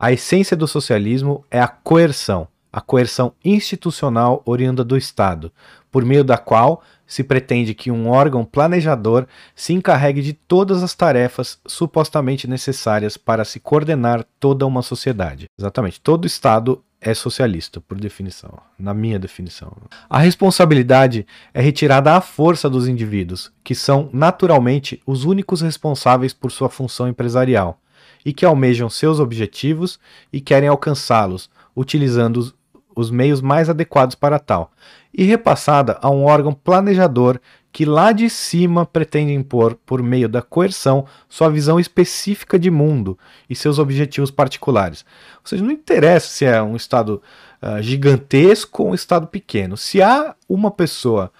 [0.00, 5.52] A essência do socialismo é a coerção, a coerção institucional oriunda do Estado,
[5.92, 10.94] por meio da qual se pretende que um órgão planejador se encarregue de todas as
[10.94, 15.46] tarefas supostamente necessárias para se coordenar toda uma sociedade.
[15.58, 19.72] Exatamente, todo Estado é socialista, por definição, na minha definição.
[20.08, 26.52] A responsabilidade é retirada à força dos indivíduos, que são naturalmente os únicos responsáveis por
[26.52, 27.80] sua função empresarial
[28.24, 29.98] e que almejam seus objetivos
[30.32, 32.52] e querem alcançá-los, utilizando
[32.94, 34.70] os meios mais adequados para tal,
[35.12, 37.40] e repassada a um órgão planejador
[37.72, 43.18] que lá de cima pretende impor, por meio da coerção, sua visão específica de mundo
[43.48, 45.04] e seus objetivos particulares.
[45.36, 47.22] Ou seja, não interessa se é um Estado
[47.62, 49.76] uh, gigantesco ou um Estado pequeno.
[49.76, 51.32] Se há uma pessoa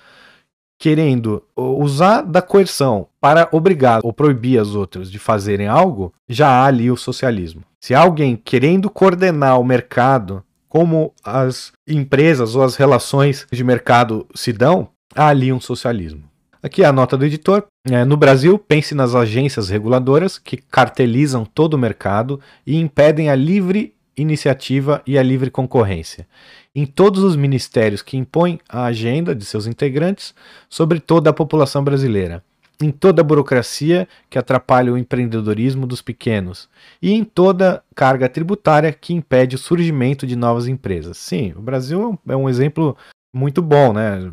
[0.78, 6.64] querendo usar da coerção para obrigar ou proibir as outras de fazerem algo, já há
[6.64, 7.62] ali o socialismo.
[7.78, 14.26] Se há alguém querendo coordenar o mercado como as empresas ou as relações de mercado
[14.34, 16.22] se dão, há ali um socialismo.
[16.62, 17.64] Aqui é a nota do editor.
[17.88, 23.34] É, no Brasil, pense nas agências reguladoras que cartelizam todo o mercado e impedem a
[23.34, 26.26] livre iniciativa e a livre concorrência.
[26.74, 30.34] Em todos os ministérios que impõem a agenda de seus integrantes
[30.68, 32.44] sobre toda a população brasileira
[32.82, 36.68] em toda a burocracia que atrapalha o empreendedorismo dos pequenos
[37.00, 41.18] e em toda carga tributária que impede o surgimento de novas empresas.
[41.18, 42.96] Sim, o Brasil é um exemplo
[43.32, 44.32] muito bom, né?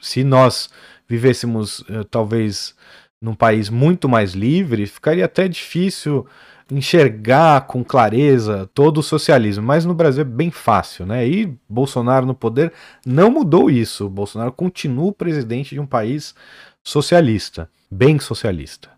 [0.00, 0.70] Se nós
[1.08, 2.74] vivêssemos eh, talvez
[3.20, 6.26] num país muito mais livre, ficaria até difícil
[6.70, 11.26] enxergar com clareza todo o socialismo, mas no Brasil é bem fácil, né?
[11.26, 12.72] E Bolsonaro no poder
[13.04, 14.08] não mudou isso.
[14.08, 16.34] Bolsonaro continua o presidente de um país
[16.82, 18.90] socialista bem socialista.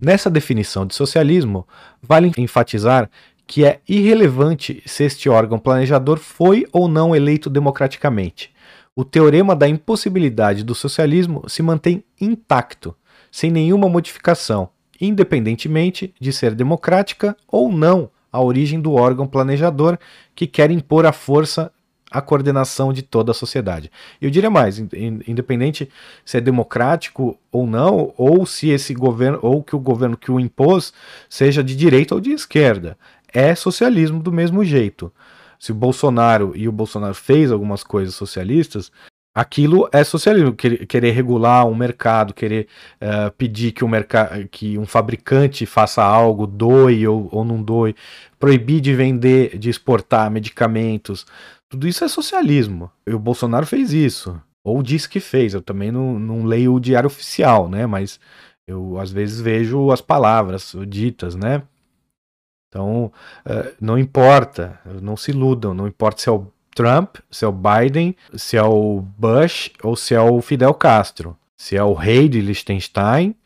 [0.00, 1.66] Nessa definição de socialismo,
[2.02, 3.10] vale enfatizar
[3.46, 8.52] que é irrelevante se este órgão planejador foi ou não eleito democraticamente.
[8.96, 12.94] O teorema da impossibilidade do socialismo se mantém intacto,
[13.30, 14.68] sem nenhuma modificação,
[15.00, 19.98] independentemente de ser democrática ou não a origem do órgão planejador
[20.34, 21.70] que quer impor a força
[22.14, 23.90] a coordenação de toda a sociedade.
[24.22, 25.90] Eu diria mais, independente
[26.24, 30.38] se é democrático ou não, ou se esse governo, ou que o governo que o
[30.38, 30.92] impôs
[31.28, 32.96] seja de direita ou de esquerda,
[33.34, 35.12] é socialismo do mesmo jeito.
[35.58, 38.92] Se o Bolsonaro e o Bolsonaro fez algumas coisas socialistas,
[39.34, 40.54] aquilo é socialismo.
[40.54, 42.68] Querer regular um mercado, querer
[43.02, 43.84] uh, pedir que,
[44.50, 47.96] que um fabricante faça algo, doe ou, ou não doe,
[48.38, 51.26] proibir de vender, de exportar medicamentos,
[51.68, 52.90] tudo isso é socialismo.
[53.06, 54.40] E o Bolsonaro fez isso.
[54.62, 55.54] Ou disse que fez.
[55.54, 57.86] Eu também não, não leio o diário oficial, né?
[57.86, 58.20] Mas
[58.66, 61.62] eu às vezes vejo as palavras ditas, né?
[62.74, 63.12] Então,
[63.46, 67.52] uh, não importa, não se iludam, não importa se é o Trump, se é o
[67.52, 72.28] Biden, se é o Bush ou se é o Fidel Castro, se é o rei
[72.28, 73.36] de Liechtenstein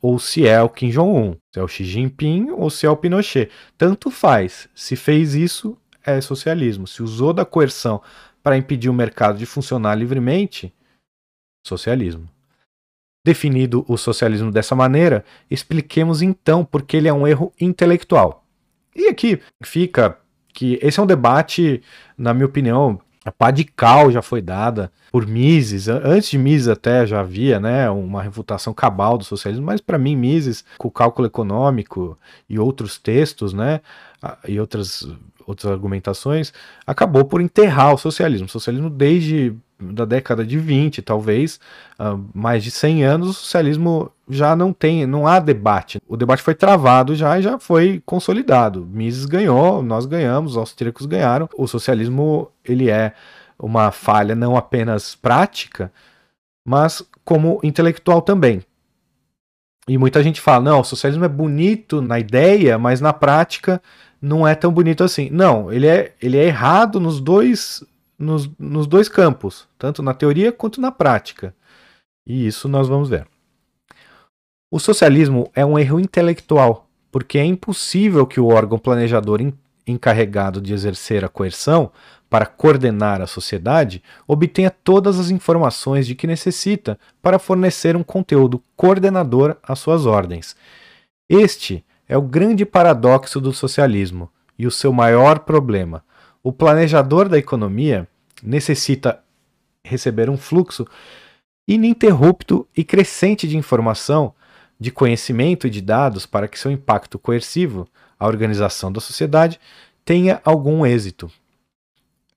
[0.00, 2.96] ou se é o Kim Jong-un, se é o Xi Jinping ou se é o
[2.96, 3.50] Pinochet.
[3.76, 4.68] Tanto faz.
[4.72, 6.86] Se fez isso, é socialismo.
[6.86, 8.00] Se usou da coerção
[8.40, 10.72] para impedir o mercado de funcionar livremente,
[11.66, 12.28] socialismo.
[13.24, 18.45] Definido o socialismo dessa maneira, expliquemos então por que ele é um erro intelectual.
[18.96, 20.18] E aqui fica
[20.52, 21.82] que esse é um debate,
[22.16, 25.88] na minha opinião, a pá de cal já foi dada por Mises.
[25.88, 30.16] Antes de Mises até já havia né, uma refutação cabal do socialismo, mas para mim
[30.16, 33.80] Mises, com o cálculo econômico e outros textos, né,
[34.46, 35.06] e outras
[35.46, 36.52] outras argumentações,
[36.84, 38.46] acabou por enterrar o socialismo.
[38.46, 41.60] O socialismo desde da década de 20, talvez,
[41.98, 46.00] uh, mais de 100 anos, o socialismo já não tem, não há debate.
[46.08, 48.86] O debate foi travado já e já foi consolidado.
[48.86, 51.48] Mises ganhou, nós ganhamos, os austríacos ganharam.
[51.56, 53.12] O socialismo, ele é
[53.58, 55.92] uma falha não apenas prática,
[56.64, 58.62] mas como intelectual também.
[59.88, 63.80] E muita gente fala, não, o socialismo é bonito na ideia, mas na prática
[64.20, 65.30] não é tão bonito assim.
[65.30, 67.84] Não, ele é, ele é errado nos dois,
[68.18, 71.54] nos, nos dois campos, tanto na teoria quanto na prática.
[72.26, 73.26] E isso nós vamos ver.
[74.70, 79.40] O socialismo é um erro intelectual, porque é impossível que o órgão planejador
[79.86, 81.92] encarregado de exercer a coerção
[82.28, 88.60] para coordenar a sociedade obtenha todas as informações de que necessita para fornecer um conteúdo
[88.76, 90.56] coordenador às suas ordens.
[91.28, 96.04] Este é o grande paradoxo do socialismo e o seu maior problema.
[96.46, 98.06] O planejador da economia
[98.40, 99.20] necessita
[99.84, 100.86] receber um fluxo
[101.66, 104.32] ininterrupto e crescente de informação,
[104.78, 109.58] de conhecimento e de dados para que seu impacto coercivo, a organização da sociedade,
[110.04, 111.28] tenha algum êxito.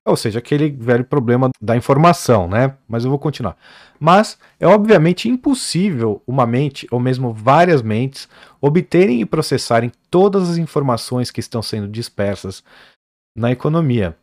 [0.04, 2.76] Ou seja, aquele velho problema da informação, né?
[2.88, 3.56] Mas eu vou continuar.
[4.00, 8.28] Mas é obviamente impossível uma mente, ou mesmo várias mentes,
[8.60, 12.64] obterem e processarem todas as informações que estão sendo dispersas
[13.40, 14.18] na economia.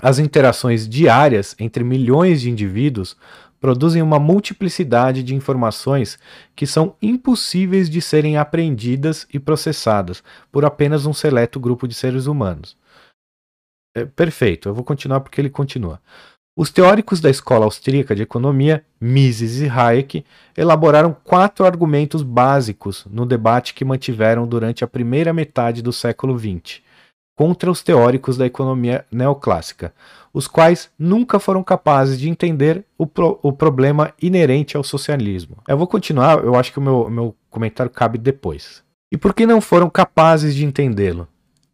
[0.00, 3.16] As interações diárias entre milhões de indivíduos
[3.58, 6.18] produzem uma multiplicidade de informações
[6.54, 10.22] que são impossíveis de serem apreendidas e processadas
[10.52, 12.76] por apenas um seleto grupo de seres humanos.
[13.96, 15.98] É, perfeito, eu vou continuar porque ele continua.
[16.54, 23.24] Os teóricos da escola austríaca de economia, Mises e Hayek, elaboraram quatro argumentos básicos no
[23.24, 26.84] debate que mantiveram durante a primeira metade do século XX
[27.36, 29.92] contra os teóricos da economia neoclássica,
[30.32, 35.58] os quais nunca foram capazes de entender o, pro, o problema inerente ao socialismo.
[35.68, 38.82] Eu vou continuar, eu acho que o meu, meu comentário cabe depois.
[39.12, 41.28] E por que não foram capazes de entendê-lo?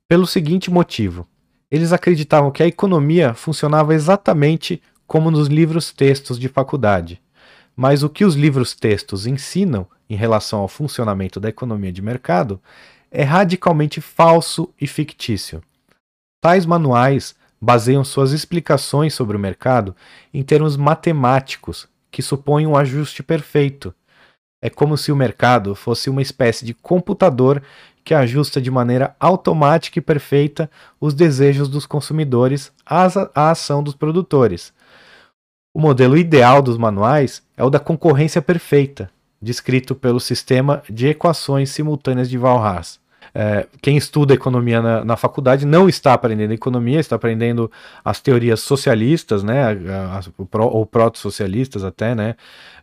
[0.09, 1.27] Pelo seguinte motivo:
[1.71, 7.23] eles acreditavam que a economia funcionava exatamente como nos livros-textos de faculdade.
[7.75, 12.61] Mas o que os livros-textos ensinam em relação ao funcionamento da economia de mercado
[13.13, 15.63] é radicalmente falso e fictício.
[16.41, 19.95] Tais manuais baseiam suas explicações sobre o mercado
[20.33, 23.95] em termos matemáticos que supõem um ajuste perfeito.
[24.61, 27.63] É como se o mercado fosse uma espécie de computador
[28.05, 30.71] que ajusta de maneira automática e perfeita
[31.01, 34.73] os desejos dos consumidores à ação dos produtores.
[35.75, 41.71] O modelo ideal dos manuais é o da concorrência perfeita, descrito pelo sistema de equações
[41.71, 43.02] simultâneas de Walras.
[43.35, 47.71] É, quem estuda economia na, na, faculdade não está aprendendo economia, está aprendendo
[48.05, 49.71] as teorias socialistas, né,
[50.13, 52.37] as, ou proto-socialistas até, né,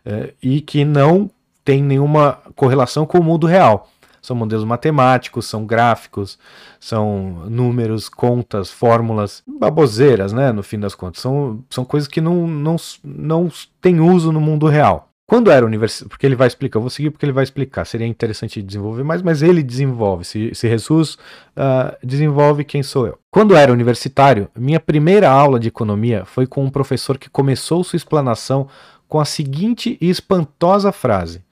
[0.04, 1.30] é, e que não
[1.64, 3.88] tem nenhuma correlação com o mundo real.
[4.20, 6.38] São modelos matemáticos, são gráficos,
[6.78, 10.52] são números, contas, fórmulas, baboseiras, né?
[10.52, 11.22] No fim das contas.
[11.22, 15.09] São, são coisas que não, não, não têm uso no mundo real.
[15.30, 18.04] Quando era universitário, porque ele vai explicar, eu vou seguir porque ele vai explicar, seria
[18.04, 21.14] interessante desenvolver mais, mas ele desenvolve, se, se Jesus
[21.56, 23.16] uh, desenvolve, quem sou eu?
[23.32, 27.96] Quando era universitário, minha primeira aula de economia foi com um professor que começou sua
[27.96, 28.68] explanação
[29.06, 31.44] com a seguinte e espantosa frase: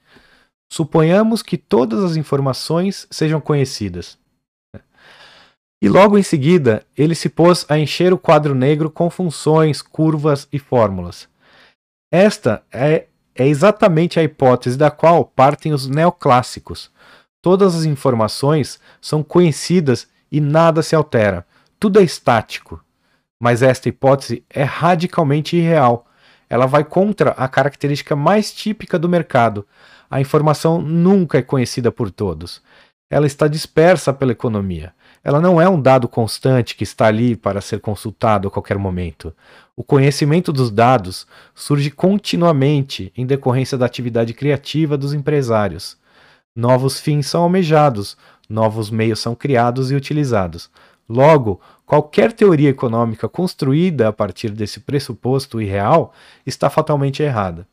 [0.73, 4.19] Suponhamos que todas as informações sejam conhecidas.
[5.81, 10.49] E logo em seguida, ele se pôs a encher o quadro negro com funções, curvas
[10.53, 11.29] e fórmulas.
[12.11, 13.08] Esta é,
[13.39, 16.91] é exatamente a hipótese da qual partem os neoclássicos.
[17.41, 21.47] Todas as informações são conhecidas e nada se altera.
[21.81, 22.85] Tudo é estático.
[23.41, 26.05] Mas esta hipótese é radicalmente irreal.
[26.51, 29.65] Ela vai contra a característica mais típica do mercado,
[30.11, 32.63] a informação nunca é conhecida por todos.
[33.11, 34.95] Ela está dispersa pela economia.
[35.23, 39.35] Ela não é um dado constante que está ali para ser consultado a qualquer momento.
[39.77, 45.97] O conhecimento dos dados surge continuamente em decorrência da atividade criativa dos empresários.
[46.55, 48.17] Novos fins são almejados,
[48.49, 50.71] novos meios são criados e utilizados.
[51.09, 56.13] Logo, qualquer teoria econômica construída a partir desse pressuposto irreal
[56.45, 57.67] está fatalmente errada.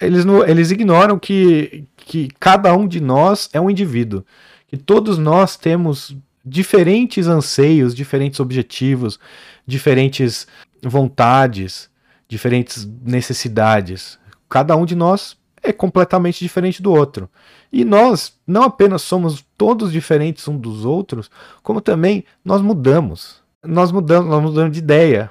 [0.00, 4.24] Eles, eles ignoram que, que cada um de nós é um indivíduo,
[4.66, 9.18] que todos nós temos diferentes anseios, diferentes objetivos,
[9.66, 10.46] diferentes
[10.82, 11.90] vontades,
[12.28, 14.18] diferentes necessidades.
[14.48, 17.28] Cada um de nós é completamente diferente do outro.
[17.72, 21.30] E nós não apenas somos todos diferentes uns dos outros,
[21.62, 23.42] como também nós mudamos.
[23.62, 25.30] Nós mudamos, nós mudamos de ideia.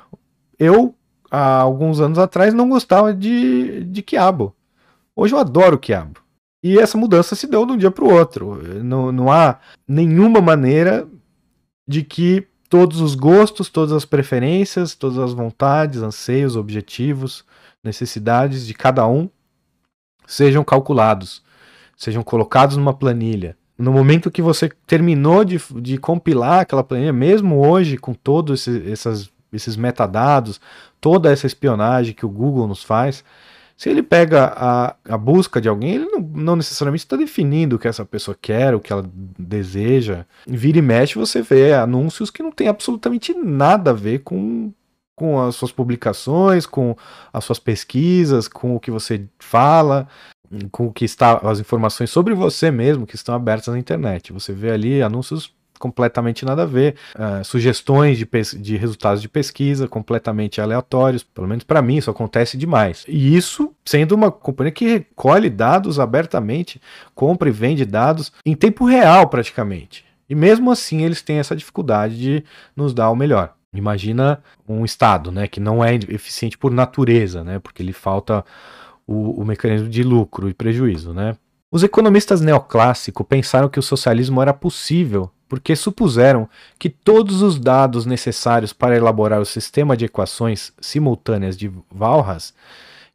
[0.57, 0.95] Eu,
[1.31, 4.55] há alguns anos atrás, não gostava de, de quiabo.
[5.15, 6.19] Hoje eu adoro quiabo.
[6.61, 8.61] E essa mudança se deu de um dia para o outro.
[8.83, 11.07] Não, não há nenhuma maneira
[11.87, 17.43] de que todos os gostos, todas as preferências, todas as vontades, anseios, objetivos,
[17.83, 19.29] necessidades de cada um
[20.27, 21.41] sejam calculados,
[21.97, 23.57] sejam colocados numa planilha.
[23.75, 29.31] No momento que você terminou de, de compilar aquela planilha, mesmo hoje, com todos esse,
[29.51, 30.61] esses metadados,
[31.01, 33.23] toda essa espionagem que o Google nos faz,
[33.79, 37.79] se ele pega a, a busca de alguém, ele não, não necessariamente está definindo o
[37.79, 39.09] que essa pessoa quer, o que ela
[39.39, 40.25] deseja.
[40.45, 44.73] Vira e mexe, você vê anúncios que não tem absolutamente nada a ver com,
[45.15, 46.93] com as suas publicações, com
[47.31, 50.09] as suas pesquisas, com o que você fala,
[50.73, 54.33] com o que está as informações sobre você mesmo que estão abertas na internet.
[54.33, 58.27] Você vê ali anúncios completamente nada a ver, uh, sugestões de,
[58.59, 63.05] de resultados de pesquisa completamente aleatórios, pelo menos para mim isso acontece demais.
[63.07, 66.81] E isso sendo uma companhia que recolhe dados abertamente,
[67.15, 70.05] compra e vende dados em tempo real praticamente.
[70.29, 72.43] E mesmo assim eles têm essa dificuldade de
[72.75, 73.55] nos dar o melhor.
[73.73, 78.43] Imagina um Estado né, que não é eficiente por natureza, né, porque lhe falta
[79.07, 81.13] o, o mecanismo de lucro e prejuízo.
[81.13, 81.35] Né?
[81.71, 86.47] Os economistas neoclássicos pensaram que o socialismo era possível porque supuseram
[86.77, 92.53] que todos os dados necessários para elaborar o sistema de equações simultâneas de Walras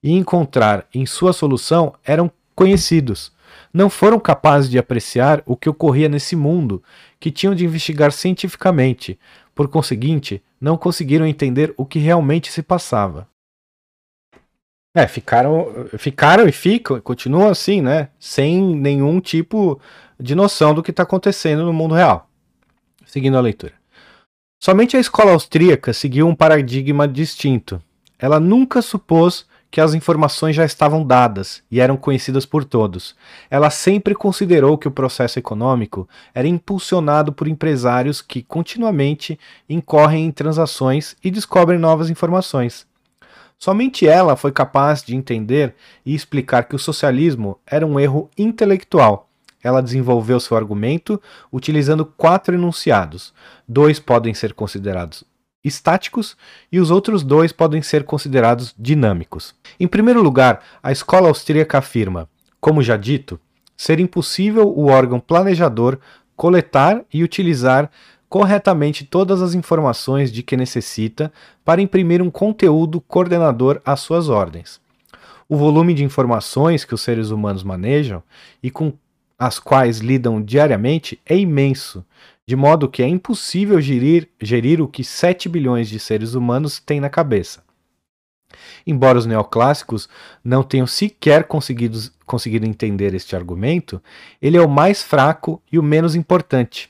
[0.02, 3.32] e encontrar em sua solução eram conhecidos.
[3.72, 6.82] Não foram capazes de apreciar o que ocorria nesse mundo,
[7.20, 9.18] que tinham de investigar cientificamente.
[9.54, 13.28] Por conseguinte, não conseguiram entender o que realmente se passava.
[14.96, 18.10] É, ficaram, ficaram e ficam, continuam assim, né?
[18.18, 19.80] Sem nenhum tipo
[20.18, 22.28] de noção do que está acontecendo no mundo real.
[23.06, 23.72] Seguindo a leitura.
[24.60, 27.82] Somente a escola austríaca seguiu um paradigma distinto.
[28.18, 33.16] Ela nunca supôs que as informações já estavam dadas e eram conhecidas por todos.
[33.50, 39.36] Ela sempre considerou que o processo econômico era impulsionado por empresários que continuamente
[39.68, 42.86] incorrem em transações e descobrem novas informações.
[43.58, 45.74] Somente ela foi capaz de entender
[46.06, 49.28] e explicar que o socialismo era um erro intelectual.
[49.64, 53.34] Ela desenvolveu seu argumento utilizando quatro enunciados.
[53.66, 55.24] Dois podem ser considerados
[55.64, 56.36] estáticos
[56.70, 59.54] e os outros dois podem ser considerados dinâmicos.
[59.80, 62.28] Em primeiro lugar, a escola austríaca afirma,
[62.60, 63.40] como já dito,
[63.76, 65.98] ser impossível o órgão planejador
[66.36, 67.90] coletar e utilizar
[68.28, 71.32] corretamente todas as informações de que necessita
[71.64, 74.80] para imprimir um conteúdo coordenador às suas ordens.
[75.48, 78.22] O volume de informações que os seres humanos manejam
[78.62, 78.92] e com
[79.38, 82.04] as quais lidam diariamente é imenso,
[82.46, 87.00] de modo que é impossível gerir, gerir o que 7 bilhões de seres humanos têm
[87.00, 87.62] na cabeça.
[88.86, 90.08] Embora os neoclássicos
[90.44, 94.00] não tenham sequer conseguido, conseguido entender este argumento,
[94.40, 96.88] ele é o mais fraco e o menos importante,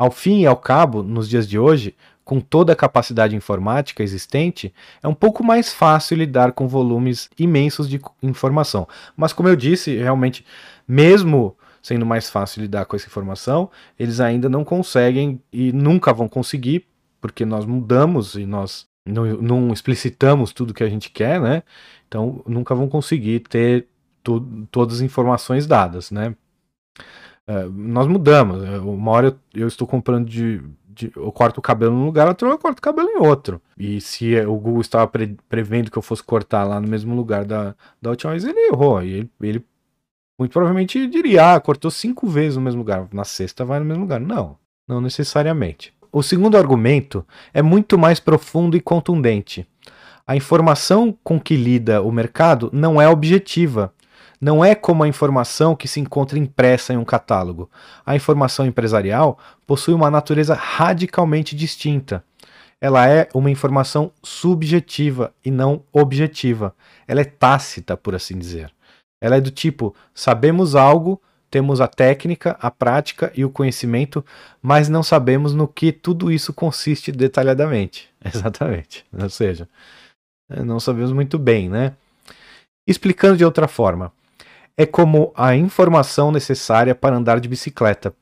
[0.00, 4.72] ao fim e ao cabo, nos dias de hoje, com toda a capacidade informática existente,
[5.02, 8.88] é um pouco mais fácil lidar com volumes imensos de informação.
[9.14, 10.42] Mas, como eu disse, realmente,
[10.88, 16.28] mesmo sendo mais fácil lidar com essa informação, eles ainda não conseguem e nunca vão
[16.28, 16.86] conseguir,
[17.20, 21.62] porque nós mudamos e nós não, não explicitamos tudo que a gente quer, né?
[22.08, 23.86] Então, nunca vão conseguir ter
[24.70, 26.34] todas as informações dadas, né?
[27.46, 28.62] É, nós mudamos.
[28.62, 32.28] É, uma hora eu, eu estou comprando de, de, Eu corto o cabelo num lugar,
[32.28, 33.60] outra hora eu corto o cabelo em outro.
[33.78, 37.44] E se o Google estava pre, prevendo que eu fosse cortar lá no mesmo lugar
[37.44, 39.02] da, da última vez, ele errou.
[39.02, 39.66] E ele, ele
[40.40, 43.06] muito provavelmente diria: ah, cortou cinco vezes no mesmo lugar.
[43.12, 44.18] Na sexta vai no mesmo lugar.
[44.18, 44.56] Não,
[44.88, 45.92] não necessariamente.
[46.10, 49.68] O segundo argumento é muito mais profundo e contundente.
[50.26, 53.92] A informação com que lida o mercado não é objetiva,
[54.40, 57.70] Não é como a informação que se encontra impressa em um catálogo.
[58.06, 62.24] A informação empresarial possui uma natureza radicalmente distinta.
[62.80, 66.74] Ela é uma informação subjetiva e não objetiva.
[67.06, 68.72] Ela é tácita, por assim dizer.
[69.20, 74.24] Ela é do tipo: sabemos algo, temos a técnica, a prática e o conhecimento,
[74.62, 78.08] mas não sabemos no que tudo isso consiste detalhadamente.
[78.24, 79.04] Exatamente.
[79.12, 79.68] Ou seja,
[80.48, 81.94] não sabemos muito bem, né?
[82.86, 84.12] Explicando de outra forma,
[84.76, 88.14] é como a informação necessária para andar de bicicleta.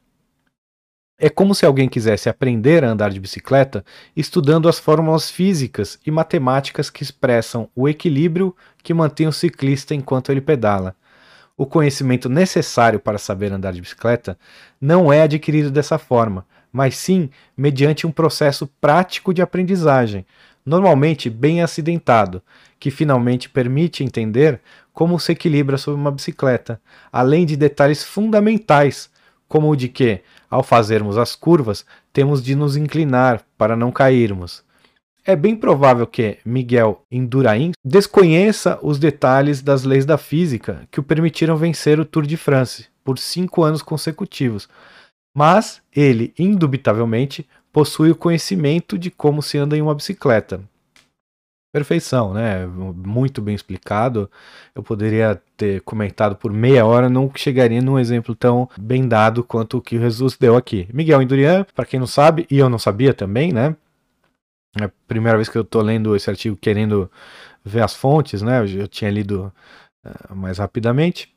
[1.20, 6.12] É como se alguém quisesse aprender a andar de bicicleta estudando as fórmulas físicas e
[6.12, 8.54] matemáticas que expressam o equilíbrio
[8.84, 10.94] que mantém o ciclista enquanto ele pedala.
[11.56, 14.38] O conhecimento necessário para saber andar de bicicleta
[14.80, 20.24] não é adquirido dessa forma, mas sim mediante um processo prático de aprendizagem,
[20.64, 22.40] normalmente bem acidentado,
[22.78, 24.60] que finalmente permite entender
[24.92, 29.10] como se equilibra sobre uma bicicleta, além de detalhes fundamentais,
[29.48, 30.20] como o de que,
[30.50, 34.62] ao fazermos as curvas, temos de nos inclinar para não cairmos.
[35.24, 41.02] É bem provável que Miguel Indurain desconheça os detalhes das leis da física que o
[41.02, 44.68] permitiram vencer o Tour de France por cinco anos consecutivos,
[45.36, 50.62] mas ele, indubitavelmente, possui o conhecimento de como se anda em uma bicicleta.
[51.70, 52.66] Perfeição, né?
[52.66, 54.30] Muito bem explicado.
[54.74, 59.76] Eu poderia ter comentado por meia hora, não chegaria num exemplo tão bem dado quanto
[59.76, 60.88] o que Jesus deu aqui.
[60.92, 63.76] Miguel Indurian, para quem não sabe, e eu não sabia também, né?
[64.80, 67.10] É a primeira vez que eu estou lendo esse artigo querendo
[67.64, 68.62] ver as fontes, né?
[68.62, 69.52] Eu tinha lido
[70.06, 71.34] uh, mais rapidamente.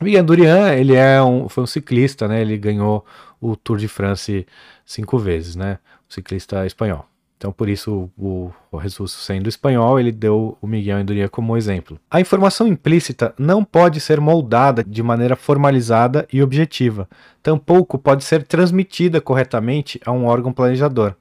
[0.00, 2.42] Miguel Indurian, ele é um, foi um ciclista, né?
[2.42, 3.04] Ele ganhou
[3.40, 4.46] o Tour de France
[4.84, 5.78] cinco vezes, né?
[6.08, 7.06] Um ciclista espanhol.
[7.38, 11.96] Então, por isso, o, o Jesus sendo espanhol, ele deu o Miguel Enduria como exemplo.
[12.10, 17.08] A informação implícita não pode ser moldada de maneira formalizada e objetiva,
[17.40, 21.14] tampouco pode ser transmitida corretamente a um órgão planejador.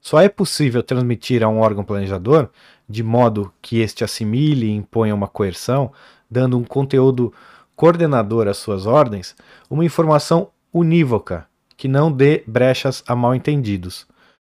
[0.00, 2.48] Só é possível transmitir a um órgão planejador,
[2.88, 5.92] de modo que este assimile e imponha uma coerção,
[6.30, 7.30] dando um conteúdo
[7.76, 9.36] coordenador às suas ordens,
[9.68, 11.46] uma informação unívoca,
[11.76, 14.06] que não dê brechas a mal entendidos.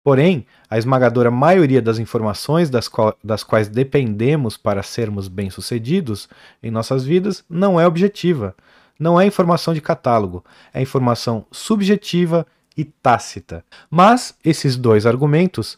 [0.04, 2.90] Porém, a esmagadora maioria das informações das,
[3.24, 6.28] das quais dependemos para sermos bem-sucedidos
[6.62, 8.54] em nossas vidas não é objetiva.
[9.00, 10.44] Não é informação de catálogo,
[10.74, 12.46] é informação subjetiva
[12.78, 13.64] e tácita.
[13.90, 15.78] Mas esses dois argumentos,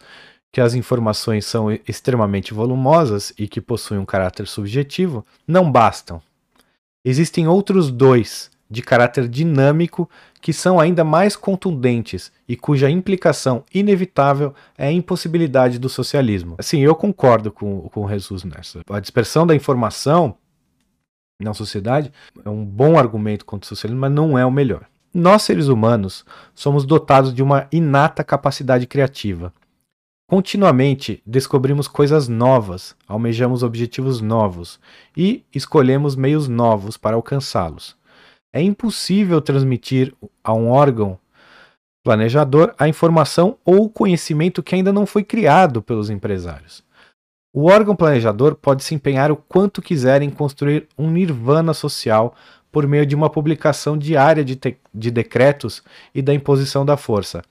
[0.51, 6.21] que as informações são extremamente volumosas e que possuem um caráter subjetivo, não bastam.
[7.03, 10.09] Existem outros dois de caráter dinâmico
[10.41, 16.57] que são ainda mais contundentes e cuja implicação inevitável é a impossibilidade do socialismo.
[16.59, 18.81] Sim, eu concordo com, com o Jesus nessa.
[18.89, 20.35] A dispersão da informação
[21.39, 22.11] na sociedade
[22.43, 24.85] é um bom argumento contra o socialismo, mas não é o melhor.
[25.13, 29.53] Nós, seres humanos, somos dotados de uma inata capacidade criativa.
[30.27, 34.79] Continuamente descobrimos coisas novas, almejamos objetivos novos
[35.15, 37.95] e escolhemos meios novos para alcançá-los.
[38.55, 41.19] É impossível transmitir a um órgão
[42.01, 46.81] planejador a informação ou conhecimento que ainda não foi criado pelos empresários.
[47.53, 52.33] O órgão planejador pode se empenhar o quanto quiser em construir um nirvana social
[52.71, 54.57] por meio de uma publicação diária de,
[54.93, 55.83] de decretos
[56.13, 57.41] e da imposição da força.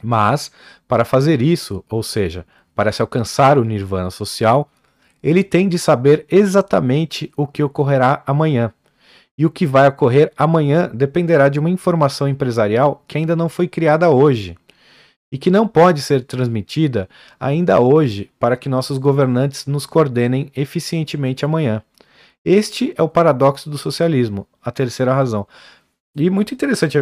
[0.00, 0.52] Mas,
[0.86, 4.70] para fazer isso, ou seja, para se alcançar o nirvana social,
[5.20, 8.72] ele tem de saber exatamente o que ocorrerá amanhã
[9.36, 13.66] e o que vai ocorrer amanhã dependerá de uma informação empresarial que ainda não foi
[13.66, 14.56] criada hoje
[15.32, 17.08] e que não pode ser transmitida
[17.38, 21.82] ainda hoje para que nossos governantes nos coordenem eficientemente amanhã.
[22.44, 25.46] Este é o paradoxo do socialismo, a terceira razão.
[26.14, 26.98] E muito interessante,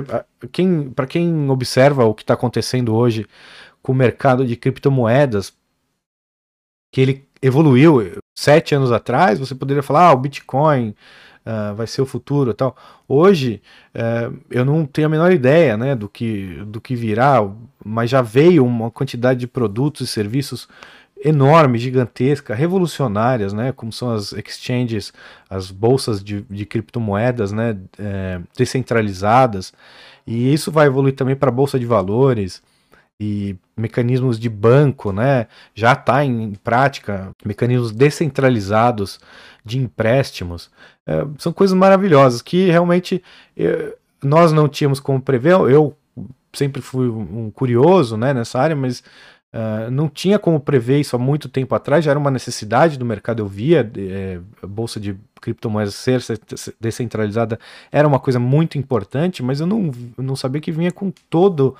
[0.50, 3.26] quem, para quem observa o que está acontecendo hoje
[3.82, 5.52] com o mercado de criptomoedas,
[6.90, 10.94] que ele evoluiu sete anos atrás, você poderia falar, ah, o Bitcoin
[11.46, 12.76] uh, vai ser o futuro tal.
[13.08, 13.62] Hoje
[13.94, 17.46] uh, eu não tenho a menor ideia né, do, que, do que virá,
[17.84, 20.68] mas já veio uma quantidade de produtos e serviços
[21.24, 25.12] enormes, gigantescas, revolucionárias, né, como são as exchanges,
[25.48, 29.72] as bolsas de, de criptomoedas né, é, descentralizadas,
[30.26, 32.60] e isso vai evoluir também para a bolsa de valores
[33.20, 35.46] e mecanismos de banco, né?
[35.74, 39.20] Já está em prática mecanismos descentralizados
[39.64, 40.70] de empréstimos.
[41.06, 43.22] É, são coisas maravilhosas que realmente
[43.56, 45.52] é, nós não tínhamos como prever.
[45.52, 45.96] Eu
[46.52, 49.02] sempre fui um curioso, né, nessa área, mas
[49.54, 53.04] Uh, não tinha como prever isso há muito tempo atrás, já era uma necessidade do
[53.04, 53.40] mercado.
[53.40, 56.22] Eu via é, a bolsa de criptomoedas ser
[56.80, 57.60] descentralizada,
[57.90, 61.76] era uma coisa muito importante, mas eu não, não sabia que vinha com todo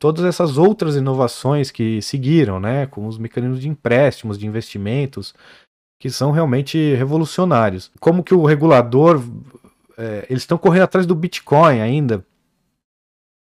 [0.00, 5.34] todas essas outras inovações que seguiram, né, com os mecanismos de empréstimos, de investimentos,
[6.00, 7.92] que são realmente revolucionários.
[8.00, 9.22] Como que o regulador,
[9.98, 12.24] é, eles estão correndo atrás do Bitcoin ainda,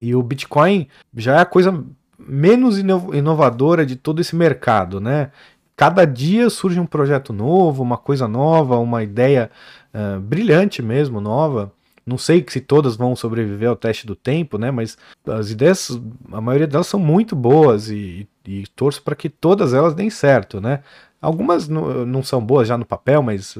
[0.02, 0.86] e o Bitcoin
[1.16, 1.82] já é a coisa
[2.18, 5.30] menos inovadora de todo esse mercado, né?
[5.74, 9.50] Cada dia surge um projeto novo, uma coisa nova, uma ideia
[9.94, 11.72] uh, brilhante mesmo, nova.
[12.06, 14.70] Não sei se todas vão sobreviver ao teste do tempo, né?
[14.70, 15.90] Mas as ideias,
[16.30, 20.60] a maioria delas são muito boas e, e torço para que todas elas deem certo,
[20.60, 20.82] né?
[21.20, 23.56] Algumas não, são boas já no papel, mas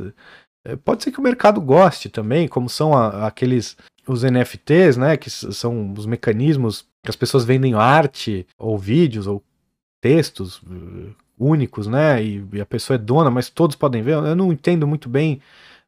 [0.66, 3.76] eh, pode ser que o mercado goste também, como são a, aqueles
[4.07, 5.16] os NFTs, né?
[5.16, 9.42] Que são os mecanismos que as pessoas vendem arte ou vídeos ou
[10.03, 12.22] textos eh, únicos, né?
[12.22, 14.12] E, e, a pessoa é dona, mas todos podem ver.
[14.12, 15.40] Eu não entendo muito bem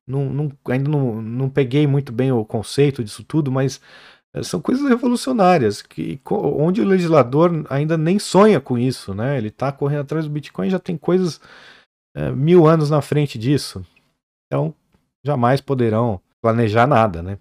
[0.07, 3.80] não, não, ainda não, não peguei muito bem o conceito disso tudo, mas
[4.34, 9.36] eh, são coisas revolucionárias, que, onde o legislador ainda nem sonha com isso, né?
[9.36, 11.40] Ele está correndo atrás do Bitcoin já tem coisas
[12.14, 13.84] é, mil anos na frente disso.
[14.46, 14.74] Então,
[15.24, 17.38] jamais poderão planejar nada, né?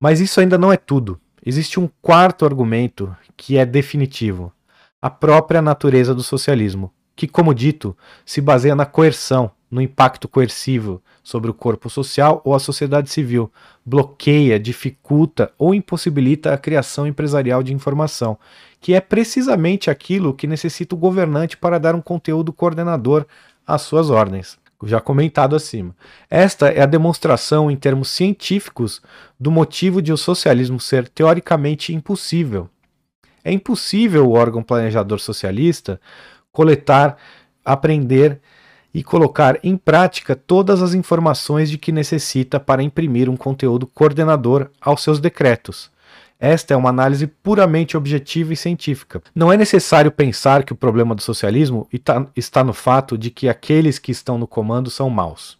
[0.00, 1.20] Mas isso ainda não é tudo.
[1.44, 4.52] Existe um quarto argumento que é definitivo:
[5.00, 11.02] a própria natureza do socialismo, que, como dito, se baseia na coerção, no impacto coercivo
[11.22, 13.50] sobre o corpo social ou a sociedade civil,
[13.84, 18.38] bloqueia, dificulta ou impossibilita a criação empresarial de informação,
[18.80, 23.26] que é precisamente aquilo que necessita o governante para dar um conteúdo coordenador
[23.66, 24.58] às suas ordens.
[24.84, 25.96] Já comentado acima.
[26.28, 29.00] Esta é a demonstração, em termos científicos,
[29.40, 32.68] do motivo de o socialismo ser teoricamente impossível.
[33.42, 35.98] É impossível o órgão planejador socialista
[36.52, 37.16] coletar,
[37.64, 38.40] aprender
[38.96, 44.70] e colocar em prática todas as informações de que necessita para imprimir um conteúdo coordenador
[44.80, 45.90] aos seus decretos.
[46.40, 49.22] Esta é uma análise puramente objetiva e científica.
[49.34, 51.86] Não é necessário pensar que o problema do socialismo
[52.34, 55.58] está no fato de que aqueles que estão no comando são maus.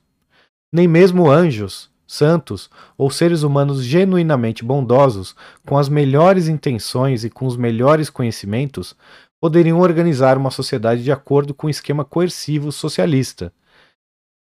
[0.72, 7.44] Nem mesmo anjos, santos ou seres humanos genuinamente bondosos, com as melhores intenções e com
[7.44, 8.96] os melhores conhecimentos,
[9.40, 13.52] poderiam organizar uma sociedade de acordo com o esquema coercivo socialista.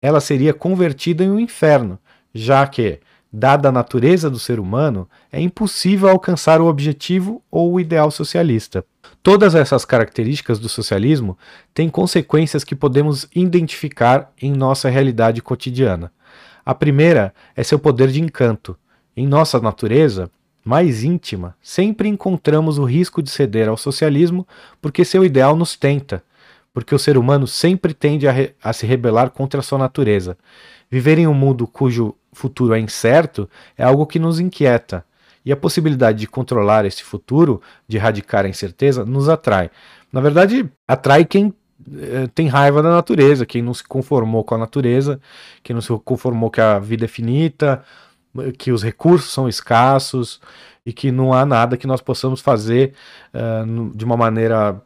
[0.01, 1.99] Ela seria convertida em um inferno,
[2.33, 2.99] já que,
[3.31, 8.85] dada a natureza do ser humano, é impossível alcançar o objetivo ou o ideal socialista.
[9.21, 11.37] Todas essas características do socialismo
[11.73, 16.11] têm consequências que podemos identificar em nossa realidade cotidiana.
[16.65, 18.77] A primeira é seu poder de encanto.
[19.15, 20.29] Em nossa natureza,
[20.65, 24.47] mais íntima, sempre encontramos o risco de ceder ao socialismo
[24.81, 26.23] porque seu ideal nos tenta,
[26.73, 30.35] porque o ser humano sempre tende a, a, se rebelar contra a sua natureza.
[30.89, 33.47] Viver em um mundo cujo futuro é incerto
[33.77, 35.05] é algo que nos inquieta,
[35.45, 39.69] e a possibilidade de controlar esse futuro, de erradicar a incerteza, nos atrai.
[40.11, 41.53] Na verdade, atrai quem
[41.93, 45.21] eh, tem raiva da natureza, quem não se conformou com a natureza,
[45.61, 47.83] quem não se conformou que a vida é finita,
[48.57, 50.41] que os recursos são escassos
[50.85, 52.93] e que não há nada que nós possamos fazer
[53.33, 54.81] uh, de uma maneira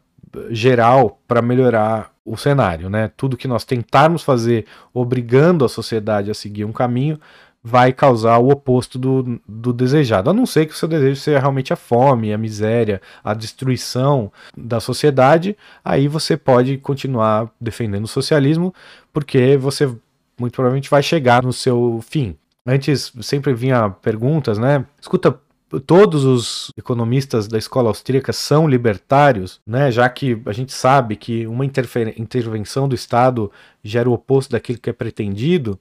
[0.49, 3.11] geral para melhorar o cenário, né?
[3.17, 7.19] Tudo que nós tentarmos fazer obrigando a sociedade a seguir um caminho
[7.61, 11.39] vai causar o oposto do, do desejado, a não ser que o seu desejo seja
[11.39, 18.07] realmente a fome, a miséria, a destruição da sociedade, aí você pode continuar defendendo o
[18.07, 18.73] socialismo,
[19.11, 19.93] porque você
[20.39, 22.37] muito provavelmente vai chegar no seu fim.
[22.69, 24.85] Antes sempre vinha perguntas, né?
[25.01, 25.39] Escuta,
[25.87, 29.91] todos os economistas da escola austríaca são libertários, né?
[29.91, 33.51] Já que a gente sabe que uma intervenção do Estado
[33.83, 35.79] gera o oposto daquilo que é pretendido.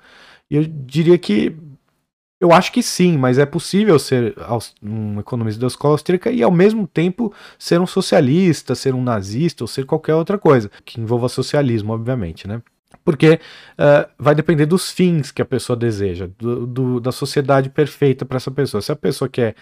[0.51, 1.55] E eu diria que
[2.41, 4.35] eu acho que sim, mas é possível ser
[4.83, 9.63] um economista da escola austríaca e ao mesmo tempo ser um socialista, ser um nazista
[9.65, 12.63] ou ser qualquer outra coisa que envolva socialismo, obviamente, né?
[13.05, 13.41] Porque
[13.79, 18.37] uh, vai depender dos fins que a pessoa deseja, do, do da sociedade perfeita para
[18.37, 18.83] essa pessoa.
[18.83, 19.55] Se a pessoa quer,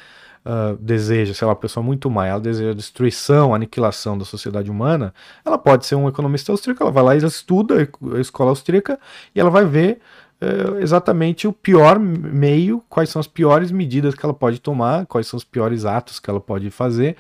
[0.44, 4.24] uh, deseja, sei lá, uma pessoa muito má, ela deseja a destruição, a aniquilação da
[4.24, 5.12] sociedade humana,
[5.44, 8.98] ela pode ser um economista austríaco, ela vai lá e estuda a escola austríaca
[9.34, 9.98] e ela vai ver
[10.40, 15.26] uh, exatamente o pior meio, quais são as piores medidas que ela pode tomar, quais
[15.26, 17.16] são os piores atos que ela pode fazer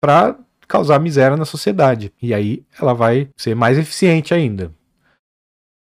[0.00, 0.36] para
[0.68, 2.12] causar miséria na sociedade.
[2.20, 4.77] E aí ela vai ser mais eficiente ainda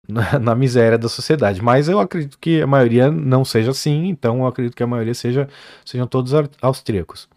[0.08, 1.62] na, na, miséria da sociedade.
[1.62, 5.14] Mas eu acredito que a maioria não seja assim, então eu acredito que a maioria
[5.14, 5.48] seja,
[5.84, 7.28] sejam todos austríacos.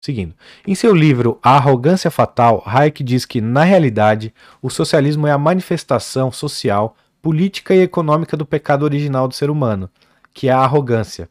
[0.00, 0.34] Seguindo.
[0.66, 5.38] Em seu livro A Arrogância Fatal, Hayek diz que, na realidade, o socialismo é a
[5.38, 9.88] manifestação social, política e econômica do pecado original do ser humano,
[10.34, 11.26] que é a arrogância.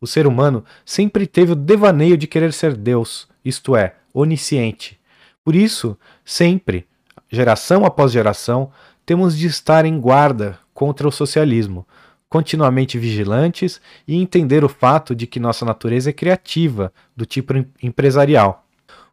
[0.00, 4.98] O ser humano sempre teve o devaneio de querer ser Deus, isto é, onisciente.
[5.44, 6.88] Por isso, sempre,
[7.30, 8.72] geração após geração,
[9.04, 11.86] temos de estar em guarda contra o socialismo,
[12.28, 18.64] continuamente vigilantes e entender o fato de que nossa natureza é criativa, do tipo empresarial.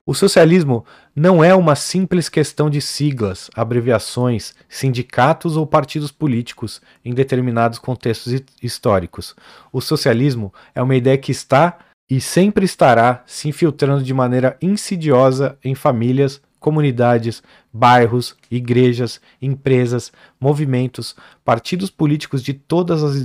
[0.06, 7.14] O socialismo não é uma simples questão de siglas, abreviações, sindicatos ou partidos políticos em
[7.14, 9.36] determinados contextos históricos.
[9.70, 11.80] O socialismo é uma ideia que está
[12.10, 21.16] e sempre estará se infiltrando de maneira insidiosa em famílias, comunidades, bairros, igrejas, empresas, movimentos,
[21.46, 23.16] partidos políticos de todas as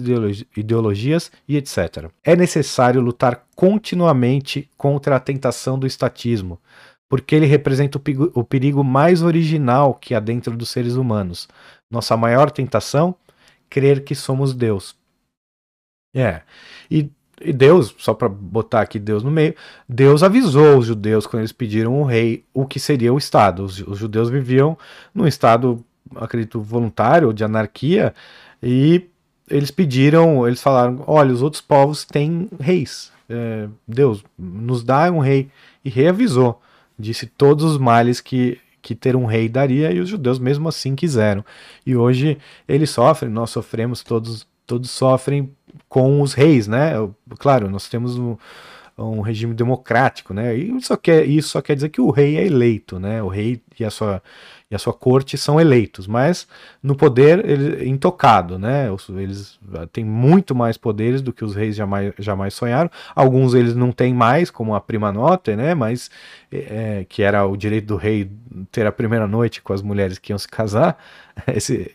[0.57, 2.11] ideologias e etc.
[2.23, 6.59] É necessário lutar continuamente contra a tentação do estatismo,
[7.09, 8.01] porque ele representa
[8.35, 11.49] o perigo mais original que há dentro dos seres humanos.
[11.91, 13.15] Nossa maior tentação?
[13.69, 14.97] Crer que somos Deus.
[16.15, 16.43] É.
[16.91, 17.11] E
[17.45, 19.55] e Deus, só para botar aqui Deus no meio,
[19.89, 23.65] Deus avisou os judeus quando eles pediram um rei o que seria o Estado.
[23.65, 24.77] Os, os judeus viviam
[25.15, 25.85] num estado,
[26.17, 28.15] acredito, voluntário, de anarquia,
[28.63, 29.07] e
[29.51, 33.13] eles pediram, eles falaram: olha, os outros povos têm reis.
[33.29, 35.49] É, Deus, nos dá um rei.
[35.85, 36.61] E rei avisou,
[36.99, 40.95] disse todos os males que, que ter um rei daria, e os judeus mesmo assim
[40.95, 41.45] quiseram.
[41.85, 42.39] E hoje
[42.69, 45.51] eles sofrem, nós sofremos todos todos sofrem
[45.89, 46.93] com os reis, né?
[47.39, 48.37] Claro, nós temos um,
[48.97, 50.57] um regime democrático, né?
[50.57, 53.23] E isso, quer, isso só quer dizer que o rei é eleito, né?
[53.23, 54.23] O rei e a sua,
[54.71, 56.47] e a sua corte são eleitos, mas
[56.83, 58.89] no poder ele, intocado, né?
[59.11, 59.59] Eles
[59.93, 62.91] têm muito mais poderes do que os reis jamais, jamais sonharam.
[63.15, 65.75] Alguns eles não têm mais, como a prima nota, né?
[65.75, 66.11] Mas
[66.51, 68.31] é, que era o direito do rei
[68.71, 70.99] ter a primeira noite com as mulheres que iam se casar.
[71.55, 71.95] Esse,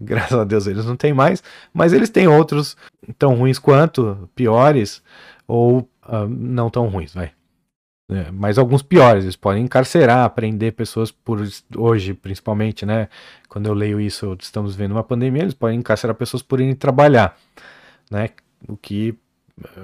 [0.00, 1.42] Graças a Deus eles não têm mais,
[1.72, 2.76] mas eles têm outros
[3.18, 5.02] tão ruins quanto, piores,
[5.46, 7.32] ou uh, não tão ruins, vai.
[8.10, 11.40] É, mas alguns piores, eles podem encarcerar, prender pessoas por
[11.76, 13.08] hoje, principalmente, né?
[13.48, 17.36] Quando eu leio isso, estamos vendo uma pandemia, eles podem encarcerar pessoas por irem trabalhar,
[18.10, 18.30] né?
[18.68, 19.16] O que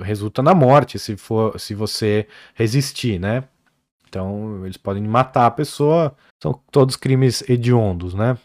[0.03, 3.45] resulta na morte se for se você resistir, né?
[4.09, 8.37] Então, eles podem matar a pessoa, são todos crimes hediondos, né?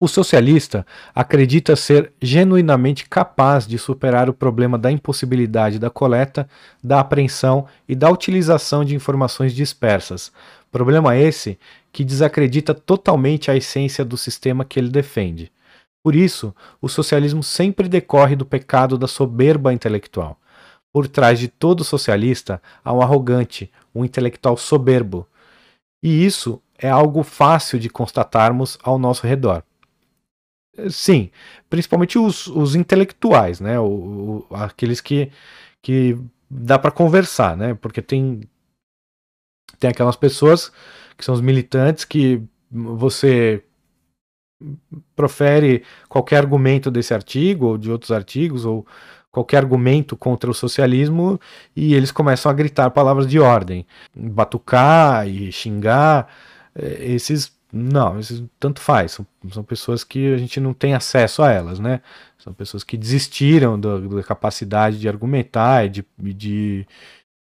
[0.00, 0.84] O socialista
[1.14, 6.48] acredita ser genuinamente capaz de superar o problema da impossibilidade da coleta,
[6.82, 10.32] da apreensão e da utilização de informações dispersas.
[10.70, 11.58] Problema esse
[11.92, 15.52] que desacredita totalmente a essência do sistema que ele defende.
[16.02, 20.38] Por isso, o socialismo sempre decorre do pecado da soberba intelectual.
[20.92, 25.26] Por trás de todo socialista há um arrogante, um intelectual soberbo.
[26.02, 29.62] E isso é algo fácil de constatarmos ao nosso redor.
[30.90, 31.30] Sim,
[31.70, 33.78] principalmente os, os intelectuais, né?
[33.78, 35.30] O, o, aqueles que,
[35.80, 36.18] que
[36.50, 37.74] dá para conversar, né?
[37.74, 38.40] Porque tem,
[39.78, 40.72] tem aquelas pessoas
[41.16, 43.62] que são os militantes que você
[45.14, 48.86] profere qualquer argumento desse artigo ou de outros artigos ou
[49.30, 51.40] qualquer argumento contra o socialismo
[51.74, 56.28] e eles começam a gritar palavras de ordem, batucar e xingar.
[56.74, 58.20] É, esses não,
[58.60, 59.12] tanto faz.
[59.12, 62.00] São, são, pessoas que a gente não tem acesso a elas, né?
[62.38, 66.86] São pessoas que desistiram do, da capacidade de argumentar e de, de,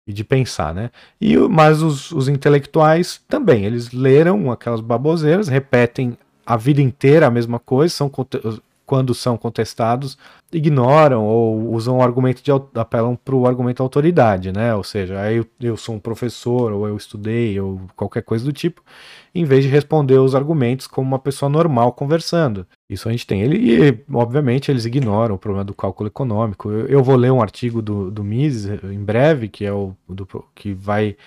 [0.08, 0.90] de pensar, né?
[1.22, 7.32] E, mas os, os intelectuais também, eles leram aquelas baboseiras, repetem a vida inteira a
[7.32, 8.10] mesma coisa, são
[8.86, 10.18] quando são contestados,
[10.52, 14.74] ignoram ou usam o argumento de apelam para o argumento de autoridade, né?
[14.76, 18.82] Ou seja, eu, eu sou um professor, ou eu estudei, ou qualquer coisa do tipo,
[19.34, 22.66] em vez de responder os argumentos como uma pessoa normal conversando.
[22.90, 23.42] Isso a gente tem.
[23.42, 26.70] Ele, e, obviamente, eles ignoram o problema do cálculo econômico.
[26.70, 30.28] Eu, eu vou ler um artigo do, do Mises em breve, que é o do,
[30.54, 31.18] que vai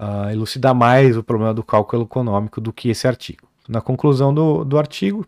[0.00, 3.48] uh, elucidar mais o problema do cálculo econômico do que esse artigo.
[3.68, 5.26] Na conclusão do, do artigo,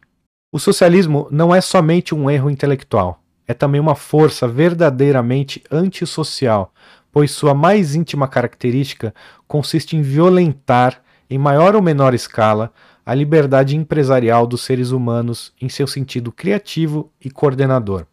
[0.52, 6.74] o socialismo não é somente um erro intelectual, é também uma força verdadeiramente antissocial,
[7.10, 9.14] pois sua mais íntima característica
[9.48, 12.70] consiste em violentar, em maior ou menor escala,
[13.04, 18.06] a liberdade empresarial dos seres humanos em seu sentido criativo e coordenador.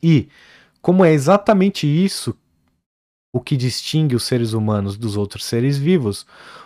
[0.00, 0.28] E,
[0.80, 2.36] como é exatamente isso
[3.32, 6.24] o que distingue os seres humanos dos outros seres vivos,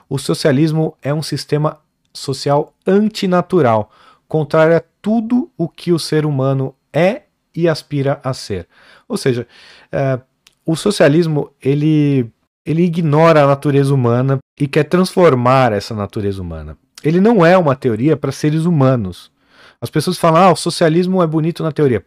[0.09, 1.80] o socialismo é um sistema
[2.12, 3.90] social antinatural,
[4.33, 7.24] contrária a tudo o que o ser humano é
[7.55, 8.66] e aspira a ser.
[9.07, 9.47] Ou seja,
[9.93, 10.18] é,
[10.64, 12.33] o socialismo ele
[12.64, 16.78] ele ignora a natureza humana e quer transformar essa natureza humana.
[17.05, 19.30] Ele não é uma teoria para seres humanos.
[19.78, 22.03] As pessoas falam, ah, o socialismo é bonito na teoria.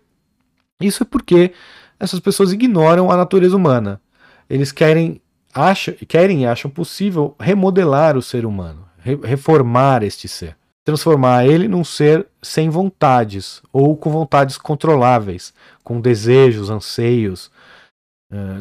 [0.82, 1.52] Isso é porque
[2.00, 4.02] essas pessoas ignoram a natureza humana.
[4.50, 5.22] Eles querem,
[5.54, 11.68] acham, querem e acham possível remodelar o ser humano, re reformar este ser, transformar ele
[11.68, 17.52] num ser sem vontades ou com vontades controláveis, com desejos, anseios,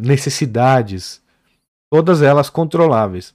[0.01, 1.22] necessidades,
[1.91, 3.35] todas elas controláveis.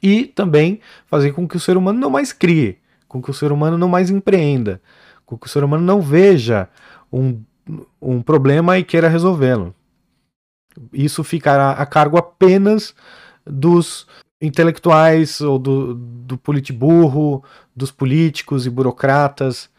[0.00, 3.50] E também fazer com que o ser humano não mais crie, com que o ser
[3.50, 4.80] humano não mais empreenda,
[5.26, 6.68] com que o ser humano não veja
[7.10, 7.42] um
[8.00, 9.74] um problema e queira resolvê-lo.
[10.92, 12.94] Isso ficará a cargo apenas
[13.44, 14.06] dos
[14.42, 19.70] intelectuais ou do, do politiburro, dos políticos e burocratas,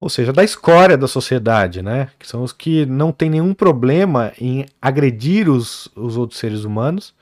[0.00, 2.08] ou seja, da escória da sociedade, né?
[2.18, 7.14] Que são os que não têm nenhum problema em agredir os, os outros seres humanos.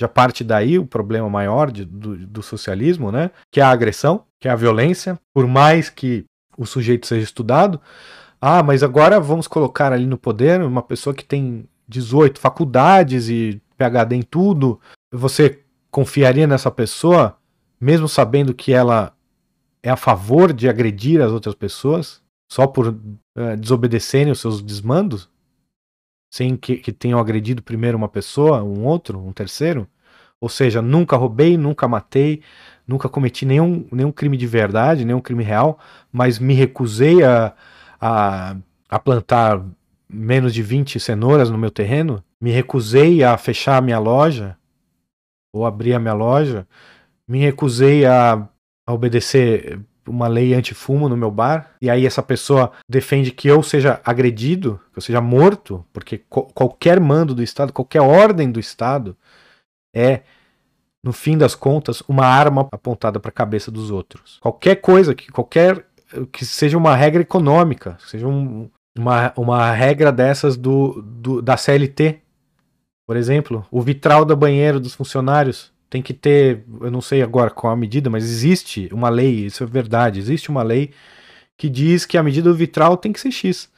[0.00, 3.30] Já parte daí o problema maior de, do, do socialismo, né?
[3.50, 5.18] Que é a agressão, que é a violência.
[5.34, 6.24] Por mais que
[6.56, 7.80] o sujeito seja estudado,
[8.40, 13.60] ah, mas agora vamos colocar ali no poder uma pessoa que tem 18 faculdades e
[13.76, 14.80] PhD em tudo.
[15.12, 15.61] Você
[15.92, 17.36] confiaria nessa pessoa,
[17.78, 19.14] mesmo sabendo que ela
[19.82, 25.28] é a favor de agredir as outras pessoas, só por uh, desobedecerem os seus desmandos?
[26.32, 29.86] Sem que, que tenham agredido primeiro uma pessoa, um outro, um terceiro?
[30.40, 32.42] Ou seja, nunca roubei, nunca matei,
[32.88, 35.78] nunca cometi nenhum, nenhum crime de verdade, nenhum crime real,
[36.10, 37.52] mas me recusei a,
[38.00, 38.56] a,
[38.88, 39.62] a plantar
[40.08, 44.56] menos de 20 cenouras no meu terreno, me recusei a fechar a minha loja
[45.52, 46.66] ou abrir a minha loja,
[47.28, 48.48] me recusei a,
[48.86, 53.62] a obedecer uma lei antifumo no meu bar, e aí essa pessoa defende que eu
[53.62, 59.16] seja agredido, que eu seja morto, porque qualquer mando do Estado, qualquer ordem do Estado
[59.94, 60.22] é,
[61.04, 64.38] no fim das contas, uma arma apontada para a cabeça dos outros.
[64.40, 65.86] Qualquer coisa que qualquer
[66.30, 72.20] que seja uma regra econômica, seja um, uma, uma regra dessas do, do, da CLT.
[73.12, 77.50] Por exemplo, o vitral do banheiro dos funcionários tem que ter, eu não sei agora
[77.50, 80.92] qual a medida, mas existe uma lei, isso é verdade, existe uma lei
[81.54, 83.70] que diz que a medida do vitral tem que ser X.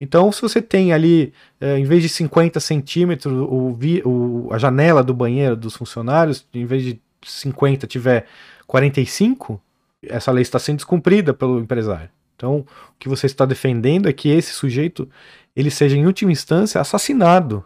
[0.00, 5.04] Então, se você tem ali, é, em vez de 50 centímetros, o, o, a janela
[5.04, 8.26] do banheiro dos funcionários, em vez de 50 tiver
[8.66, 9.62] 45,
[10.02, 12.10] essa lei está sendo descumprida pelo empresário.
[12.34, 15.08] Então, o que você está defendendo é que esse sujeito
[15.54, 17.64] ele seja, em última instância, assassinado.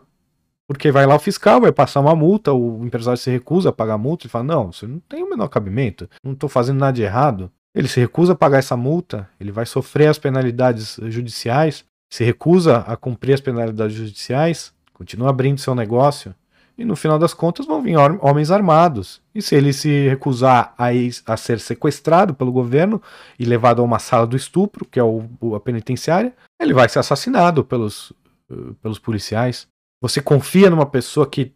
[0.69, 3.95] Porque vai lá o fiscal, vai passar uma multa, o empresário se recusa a pagar
[3.95, 6.93] a multa e fala: Não, você não tem o menor cabimento, não estou fazendo nada
[6.93, 7.51] de errado.
[7.75, 12.79] Ele se recusa a pagar essa multa, ele vai sofrer as penalidades judiciais, se recusa
[12.79, 16.35] a cumprir as penalidades judiciais, continua abrindo seu negócio,
[16.79, 19.21] e no final das contas vão vir homens armados.
[19.35, 20.89] E se ele se recusar a,
[21.27, 23.01] a ser sequestrado pelo governo
[23.39, 26.99] e levado a uma sala do estupro, que é o, a penitenciária, ele vai ser
[26.99, 28.11] assassinado pelos,
[28.51, 29.67] uh, pelos policiais.
[30.01, 31.55] Você confia numa pessoa que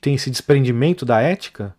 [0.00, 1.76] tem esse desprendimento da ética?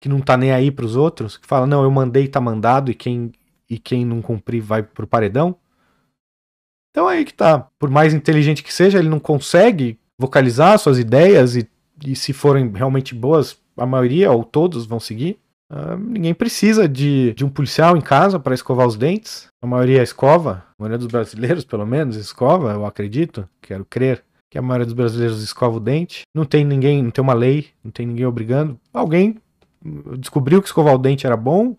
[0.00, 1.36] Que não tá nem aí para os outros?
[1.36, 3.32] Que fala, não, eu mandei, tá mandado, e quem,
[3.68, 5.56] e quem não cumprir vai pro paredão?
[6.90, 7.68] Então aí que tá.
[7.78, 11.68] Por mais inteligente que seja, ele não consegue vocalizar suas ideias e,
[12.04, 15.38] e se forem realmente boas, a maioria ou todos vão seguir.
[15.72, 19.48] Uh, ninguém precisa de, de um policial em casa para escovar os dentes.
[19.62, 24.58] A maioria escova, a maioria dos brasileiros, pelo menos, escova, eu acredito, quero crer que
[24.58, 26.22] a maioria dos brasileiros escova o dente.
[26.34, 28.78] Não tem ninguém, não tem uma lei, não tem ninguém obrigando.
[28.92, 29.36] Alguém
[30.18, 31.76] descobriu que escovar o dente era bom,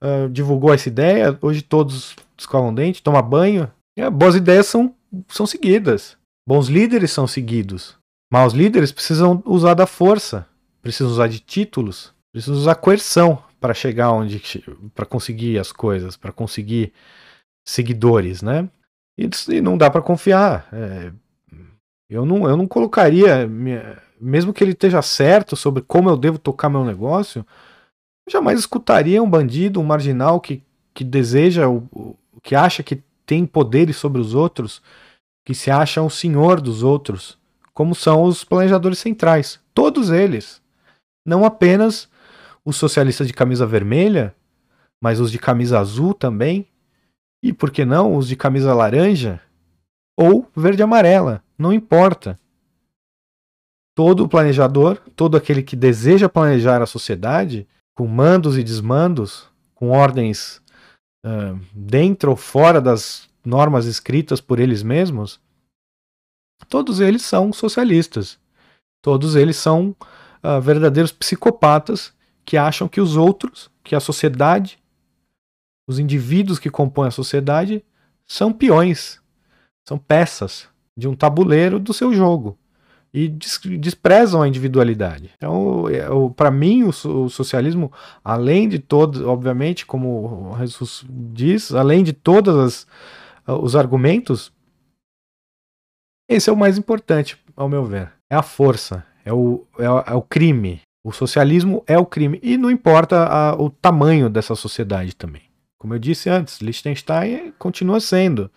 [0.00, 3.70] uh, divulgou essa ideia, hoje todos escovam o dente, tomam banho.
[3.96, 4.94] E, boas ideias são,
[5.28, 6.16] são seguidas.
[6.48, 7.96] Bons líderes são seguidos.
[8.32, 10.46] Maus líderes precisam usar da força,
[10.82, 14.42] precisam usar de títulos, precisam usar coerção para chegar onde
[14.94, 16.92] para conseguir as coisas, para conseguir
[17.66, 18.68] seguidores, né?
[19.18, 20.68] E, e não dá para confiar.
[20.72, 21.12] É,
[22.08, 23.48] eu não, eu não colocaria,
[24.20, 27.44] mesmo que ele esteja certo sobre como eu devo tocar meu negócio,
[28.26, 30.62] eu jamais escutaria um bandido, um marginal que,
[30.94, 34.80] que deseja, o, que acha que tem poderes sobre os outros
[35.44, 37.38] que se acham o senhor dos outros,
[37.72, 39.60] como são os planejadores centrais.
[39.74, 40.60] Todos eles.
[41.24, 42.08] Não apenas
[42.64, 44.34] os socialistas de camisa vermelha,
[45.00, 46.66] mas os de camisa azul também.
[47.42, 49.40] E por que não os de camisa laranja?
[50.16, 52.38] Ou verde amarela, não importa.
[53.94, 60.60] Todo planejador, todo aquele que deseja planejar a sociedade, com mandos e desmandos, com ordens
[61.24, 65.40] uh, dentro ou fora das normas escritas por eles mesmos,
[66.68, 68.38] todos eles são socialistas.
[69.02, 69.96] Todos eles são
[70.42, 72.12] uh, verdadeiros psicopatas
[72.44, 74.78] que acham que os outros, que a sociedade,
[75.88, 77.84] os indivíduos que compõem a sociedade,
[78.26, 79.20] são peões,
[79.88, 82.58] são peças de um tabuleiro do seu jogo
[83.16, 85.30] e desprezam a individualidade.
[85.36, 85.84] Então,
[86.36, 87.90] para mim, o, o, socialismo,
[88.22, 92.86] além de todos, obviamente, como Jesus diz, além de todos
[93.46, 94.52] os argumentos,
[96.28, 98.12] esse é o mais importante, ao meu ver.
[98.28, 100.82] É a força, é o, é, é o crime.
[101.02, 102.38] O socialismo é o crime.
[102.42, 105.42] E não importa a, o tamanho dessa sociedade também.
[105.78, 108.50] Como eu disse antes, Liechtenstein continua sendo.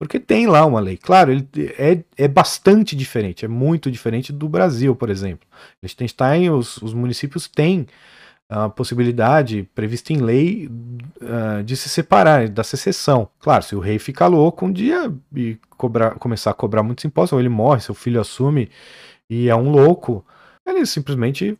[0.00, 0.96] Porque tem lá uma lei.
[0.96, 1.46] Claro, ele
[1.78, 5.46] é, é bastante diferente, é muito diferente do Brasil, por exemplo.
[5.82, 7.86] Liechtenstein, os, os municípios têm
[8.48, 10.70] a possibilidade prevista em lei
[11.20, 13.28] uh, de se separar, da secessão.
[13.38, 17.34] Claro, se o rei ficar louco um dia e cobrar, começar a cobrar muitos impostos,
[17.34, 18.70] ou ele morre, seu filho assume
[19.28, 20.24] e é um louco,
[20.66, 21.58] ele simplesmente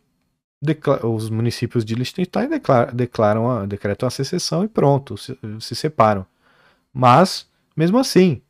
[1.03, 6.25] os municípios de Liechtenstein declaram, declaram a, decretam a secessão e pronto, se, se separam.
[6.91, 7.47] Mas,
[7.81, 8.43] mesmo assim,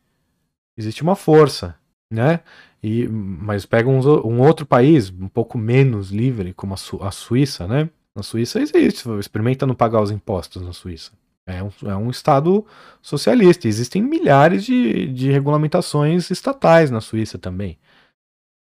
[0.77, 1.73] existe uma força,
[2.11, 2.41] né?
[2.83, 7.11] E, mas pega um, um outro país um pouco menos livre, como a, Su, a
[7.11, 7.89] Suíça, né?
[8.13, 11.13] Na Suíça existe, experimenta não pagar os impostos na Suíça.
[11.47, 12.65] É um, é um Estado
[13.01, 13.69] socialista.
[13.69, 17.79] Existem milhares de, de regulamentações estatais na Suíça também.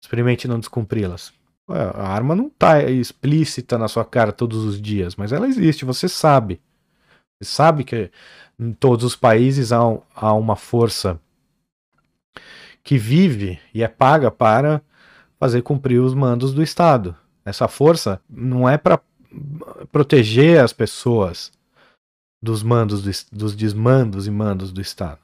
[0.04, 1.32] Experimente não descumpri-las.
[1.70, 6.10] A arma não está explícita na sua cara todos os dias, mas ela existe, você
[6.10, 6.60] sabe.
[7.40, 8.12] Você sabe que
[8.60, 9.80] em todos os países há,
[10.16, 11.20] há uma força
[12.84, 14.82] que vive e é paga para
[15.40, 17.16] fazer cumprir os mandos do Estado.
[17.46, 19.02] Essa força não é para
[19.92, 21.52] proteger as pessoas
[22.42, 25.20] dos mandos, do, dos desmandos e mandos do Estado.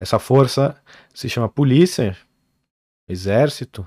[0.00, 0.76] Essa força
[1.12, 2.16] se chama polícia,
[3.08, 3.86] exército,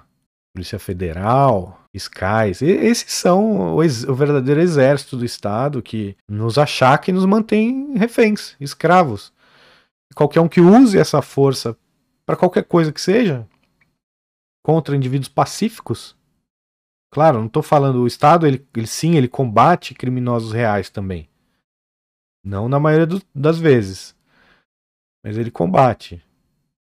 [0.54, 2.62] polícia federal, SCAIs.
[2.62, 8.56] Esses são o, o, verdadeiro exército do Estado que nos achaca e nos mantém reféns,
[8.60, 9.34] escravos.
[10.16, 11.76] Qualquer um que use essa força
[12.26, 13.48] para qualquer coisa que seja,
[14.64, 16.16] contra indivíduos pacíficos,
[17.14, 21.30] Claro, não estou falando o Estado, ele, ele, sim, ele combate criminosos reais também.
[22.44, 24.16] Não na maioria do, das vezes.
[25.24, 26.26] Mas ele combate.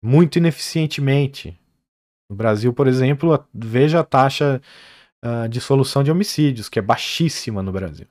[0.00, 1.58] Muito ineficientemente.
[2.30, 4.62] No Brasil, por exemplo, veja a taxa
[5.24, 8.06] uh, de solução de homicídios, que é baixíssima no Brasil.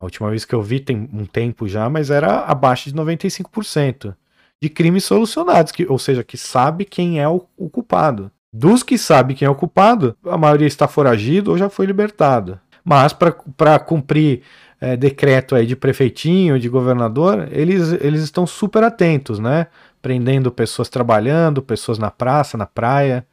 [0.00, 4.16] A última vez que eu vi tem um tempo já, mas era abaixo de 95%
[4.62, 8.30] de crimes solucionados, que, ou seja, que sabe quem é o, o culpado.
[8.50, 12.58] Dos que sabem quem é o culpado, a maioria está foragido ou já foi libertado.
[12.82, 14.42] Mas para cumprir
[14.80, 19.66] é, decreto aí de prefeitinho, de governador, eles, eles estão super atentos, né?
[20.02, 23.26] Prendendo pessoas trabalhando, pessoas na praça, na praia.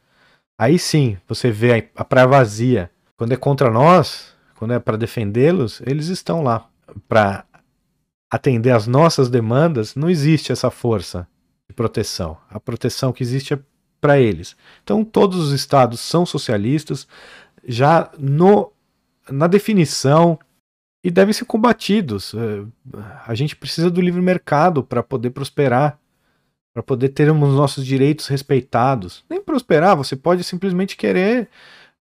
[0.58, 2.90] Aí sim, você vê a praia vazia.
[3.16, 6.68] Quando é contra nós, quando é para defendê-los, eles estão lá.
[7.08, 7.44] Para
[8.30, 11.26] atender às nossas demandas, não existe essa força
[11.68, 12.36] de proteção.
[12.50, 13.58] A proteção que existe é
[14.00, 14.56] para eles.
[14.82, 17.06] Então, todos os estados são socialistas,
[17.66, 18.72] já no,
[19.30, 20.38] na definição,
[21.02, 22.34] e devem ser combatidos.
[22.34, 22.64] É,
[23.26, 25.98] a gente precisa do livre mercado para poder prosperar,
[26.74, 29.24] para poder ter os nossos direitos respeitados.
[29.28, 31.48] Nem prosperar, você pode simplesmente querer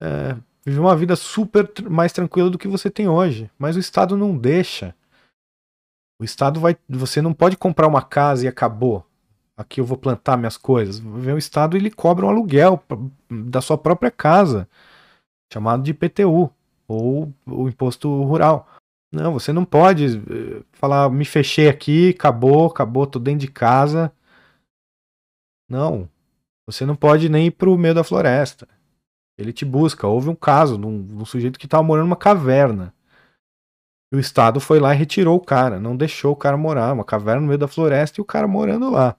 [0.00, 4.16] é, viver uma vida super mais tranquila do que você tem hoje, mas o Estado
[4.16, 4.94] não deixa.
[6.20, 6.76] O Estado vai.
[6.88, 9.04] Você não pode comprar uma casa e acabou
[9.56, 11.00] aqui eu vou plantar minhas coisas.
[11.00, 12.82] O Estado ele cobra um aluguel
[13.30, 14.68] da sua própria casa,
[15.52, 16.50] chamado de IPTU,
[16.86, 18.68] ou o imposto rural.
[19.12, 24.12] Não, você não pode eh, falar, me fechei aqui, acabou, acabou, tô dentro de casa.
[25.74, 26.08] Não,
[26.66, 28.68] você não pode nem ir pro meio da floresta.
[29.36, 30.06] Ele te busca.
[30.06, 32.94] Houve um caso de um, sujeito que estava morando numa caverna.
[34.12, 37.40] O Estado foi lá e retirou o cara, não deixou o cara morar, uma caverna
[37.40, 39.16] no meio da floresta e o cara morando lá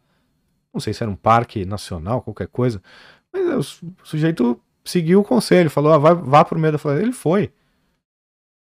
[0.75, 2.83] não sei se era um parque nacional, qualquer coisa,
[3.31, 7.05] mas o sujeito seguiu o conselho, falou, ah, vai, vá pro meio da floresta.
[7.05, 7.51] Ele foi.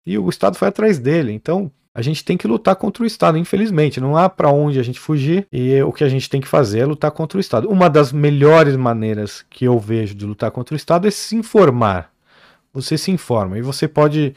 [0.07, 1.33] E o Estado foi atrás dele.
[1.33, 3.99] Então, a gente tem que lutar contra o Estado, infelizmente.
[3.99, 6.79] Não há para onde a gente fugir e o que a gente tem que fazer
[6.79, 7.67] é lutar contra o Estado.
[7.69, 12.09] Uma das melhores maneiras que eu vejo de lutar contra o Estado é se informar.
[12.73, 14.33] Você se informa e você pode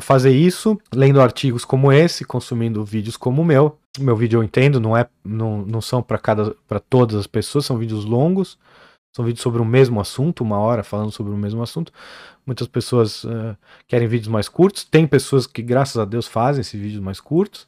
[0.00, 4.80] fazer isso lendo artigos como esse, consumindo vídeos como o meu, meu vídeo eu entendo,
[4.80, 8.58] não é não, não são para cada para todas as pessoas, são vídeos longos,
[9.16, 11.90] são vídeos sobre o mesmo assunto, uma hora falando sobre o mesmo assunto.
[12.44, 13.56] Muitas pessoas uh,
[13.88, 17.66] querem vídeos mais curtos, tem pessoas que graças a Deus fazem esses vídeos mais curtos.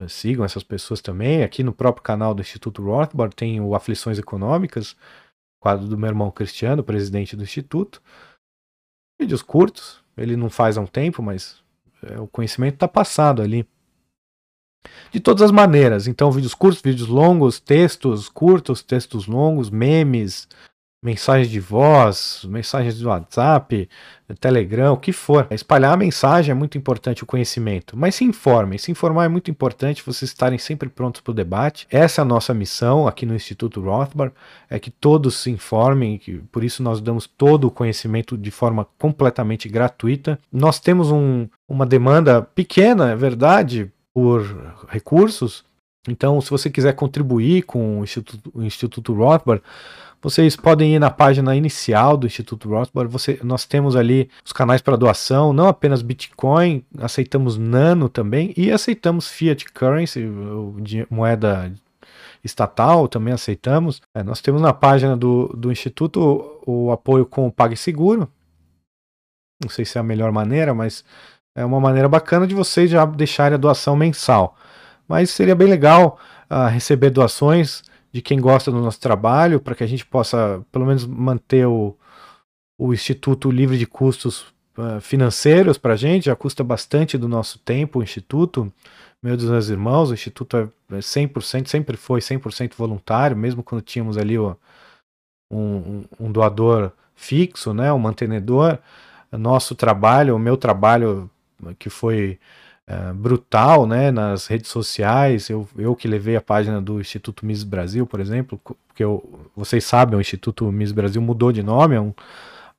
[0.00, 1.42] Uh, sigam essas pessoas também.
[1.42, 4.94] Aqui no próprio canal do Instituto Rothbard tem o Aflições Econômicas
[5.58, 8.00] quadro do meu irmão Cristiano, presidente do Instituto.
[9.18, 11.60] Vídeos curtos, ele não faz há um tempo, mas
[12.02, 13.66] é, o conhecimento está passado ali.
[15.10, 20.46] De todas as maneiras, então vídeos curtos, vídeos longos, textos curtos, textos longos, memes,
[21.04, 23.86] mensagens de voz, mensagens do WhatsApp,
[24.40, 25.46] Telegram, o que for.
[25.50, 27.94] Espalhar a mensagem é muito importante, o conhecimento.
[27.94, 28.78] Mas se informem.
[28.78, 31.86] Se informar é muito importante, vocês estarem sempre prontos para o debate.
[31.90, 34.34] Essa é a nossa missão aqui no Instituto Rothbard,
[34.70, 38.86] é que todos se informem, que, por isso nós damos todo o conhecimento de forma
[38.98, 40.38] completamente gratuita.
[40.50, 44.42] Nós temos um, uma demanda pequena, é verdade, por
[44.88, 45.64] recursos.
[46.08, 49.62] Então, se você quiser contribuir com o Instituto, o Instituto Rothbard,
[50.24, 53.12] vocês podem ir na página inicial do Instituto Rothbard.
[53.12, 58.72] Você, nós temos ali os canais para doação, não apenas Bitcoin, aceitamos Nano também e
[58.72, 60.26] aceitamos Fiat Currency,
[61.10, 61.70] moeda
[62.42, 64.00] estatal, também aceitamos.
[64.14, 68.26] É, nós temos na página do, do Instituto o, o apoio com o PagSeguro.
[69.62, 71.04] Não sei se é a melhor maneira, mas
[71.54, 74.56] é uma maneira bacana de vocês já deixarem a doação mensal.
[75.06, 76.18] Mas seria bem legal
[76.50, 77.82] uh, receber doações
[78.14, 81.96] de quem gosta do nosso trabalho, para que a gente possa, pelo menos, manter o,
[82.78, 87.58] o Instituto livre de custos uh, financeiros para a gente, já custa bastante do nosso
[87.58, 88.72] tempo o Instituto,
[89.20, 94.16] meu dos meus irmãos, o Instituto é 100%, sempre foi 100% voluntário, mesmo quando tínhamos
[94.16, 94.56] ali o,
[95.50, 98.78] um, um, doador fixo, né, um mantenedor,
[99.32, 101.28] nosso trabalho, o meu trabalho
[101.80, 102.38] que foi
[102.88, 105.48] uh, brutal né, nas redes sociais.
[105.48, 109.84] Eu, eu que levei a página do Instituto Miss Brasil, por exemplo, porque eu, vocês
[109.84, 112.12] sabem, o Instituto Miss Brasil mudou de nome, é um,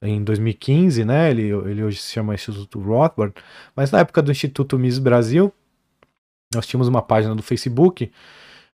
[0.02, 1.32] em 2015, né?
[1.32, 3.34] Ele, ele hoje se chama Instituto Rothbard,
[3.76, 5.54] mas na época do Instituto Miss Brasil,
[6.54, 8.12] nós tínhamos uma página do Facebook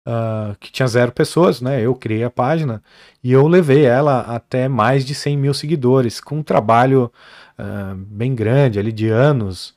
[0.08, 1.82] uh, que tinha zero pessoas, né?
[1.82, 2.82] Eu criei a página
[3.24, 7.12] e eu levei ela até mais de 100 mil seguidores, com um trabalho
[7.60, 9.77] uh, bem grande ali de anos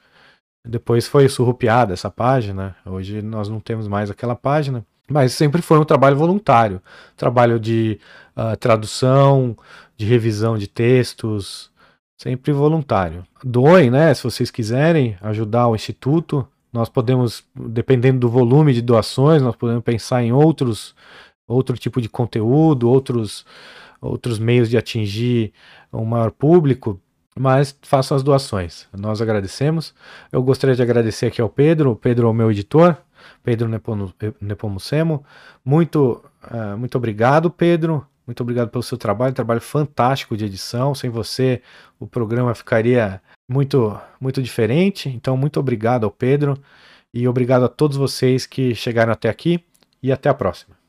[0.66, 5.78] depois foi surrupiada essa página, hoje nós não temos mais aquela página, mas sempre foi
[5.78, 6.80] um trabalho voluntário
[7.16, 7.98] trabalho de
[8.36, 9.56] uh, tradução,
[9.96, 11.70] de revisão de textos,
[12.20, 13.26] sempre voluntário.
[13.42, 14.12] Doem, né?
[14.14, 19.82] Se vocês quiserem ajudar o Instituto, nós podemos, dependendo do volume de doações, nós podemos
[19.82, 20.94] pensar em outros,
[21.48, 23.44] outro tipo de conteúdo, outros,
[24.00, 25.52] outros meios de atingir
[25.92, 27.00] um maior público
[27.38, 28.86] mas façam as doações.
[28.92, 29.94] Nós agradecemos.
[30.32, 32.96] Eu gostaria de agradecer aqui ao Pedro, o Pedro é o meu editor,
[33.42, 33.68] Pedro
[34.40, 35.24] Nepomucemo.
[35.64, 38.06] Muito, uh, muito obrigado, Pedro.
[38.26, 40.94] Muito obrigado pelo seu trabalho, um trabalho fantástico de edição.
[40.94, 41.62] Sem você,
[41.98, 45.08] o programa ficaria muito, muito diferente.
[45.08, 46.56] Então, muito obrigado ao Pedro
[47.12, 49.64] e obrigado a todos vocês que chegaram até aqui
[50.02, 50.79] e até a próxima.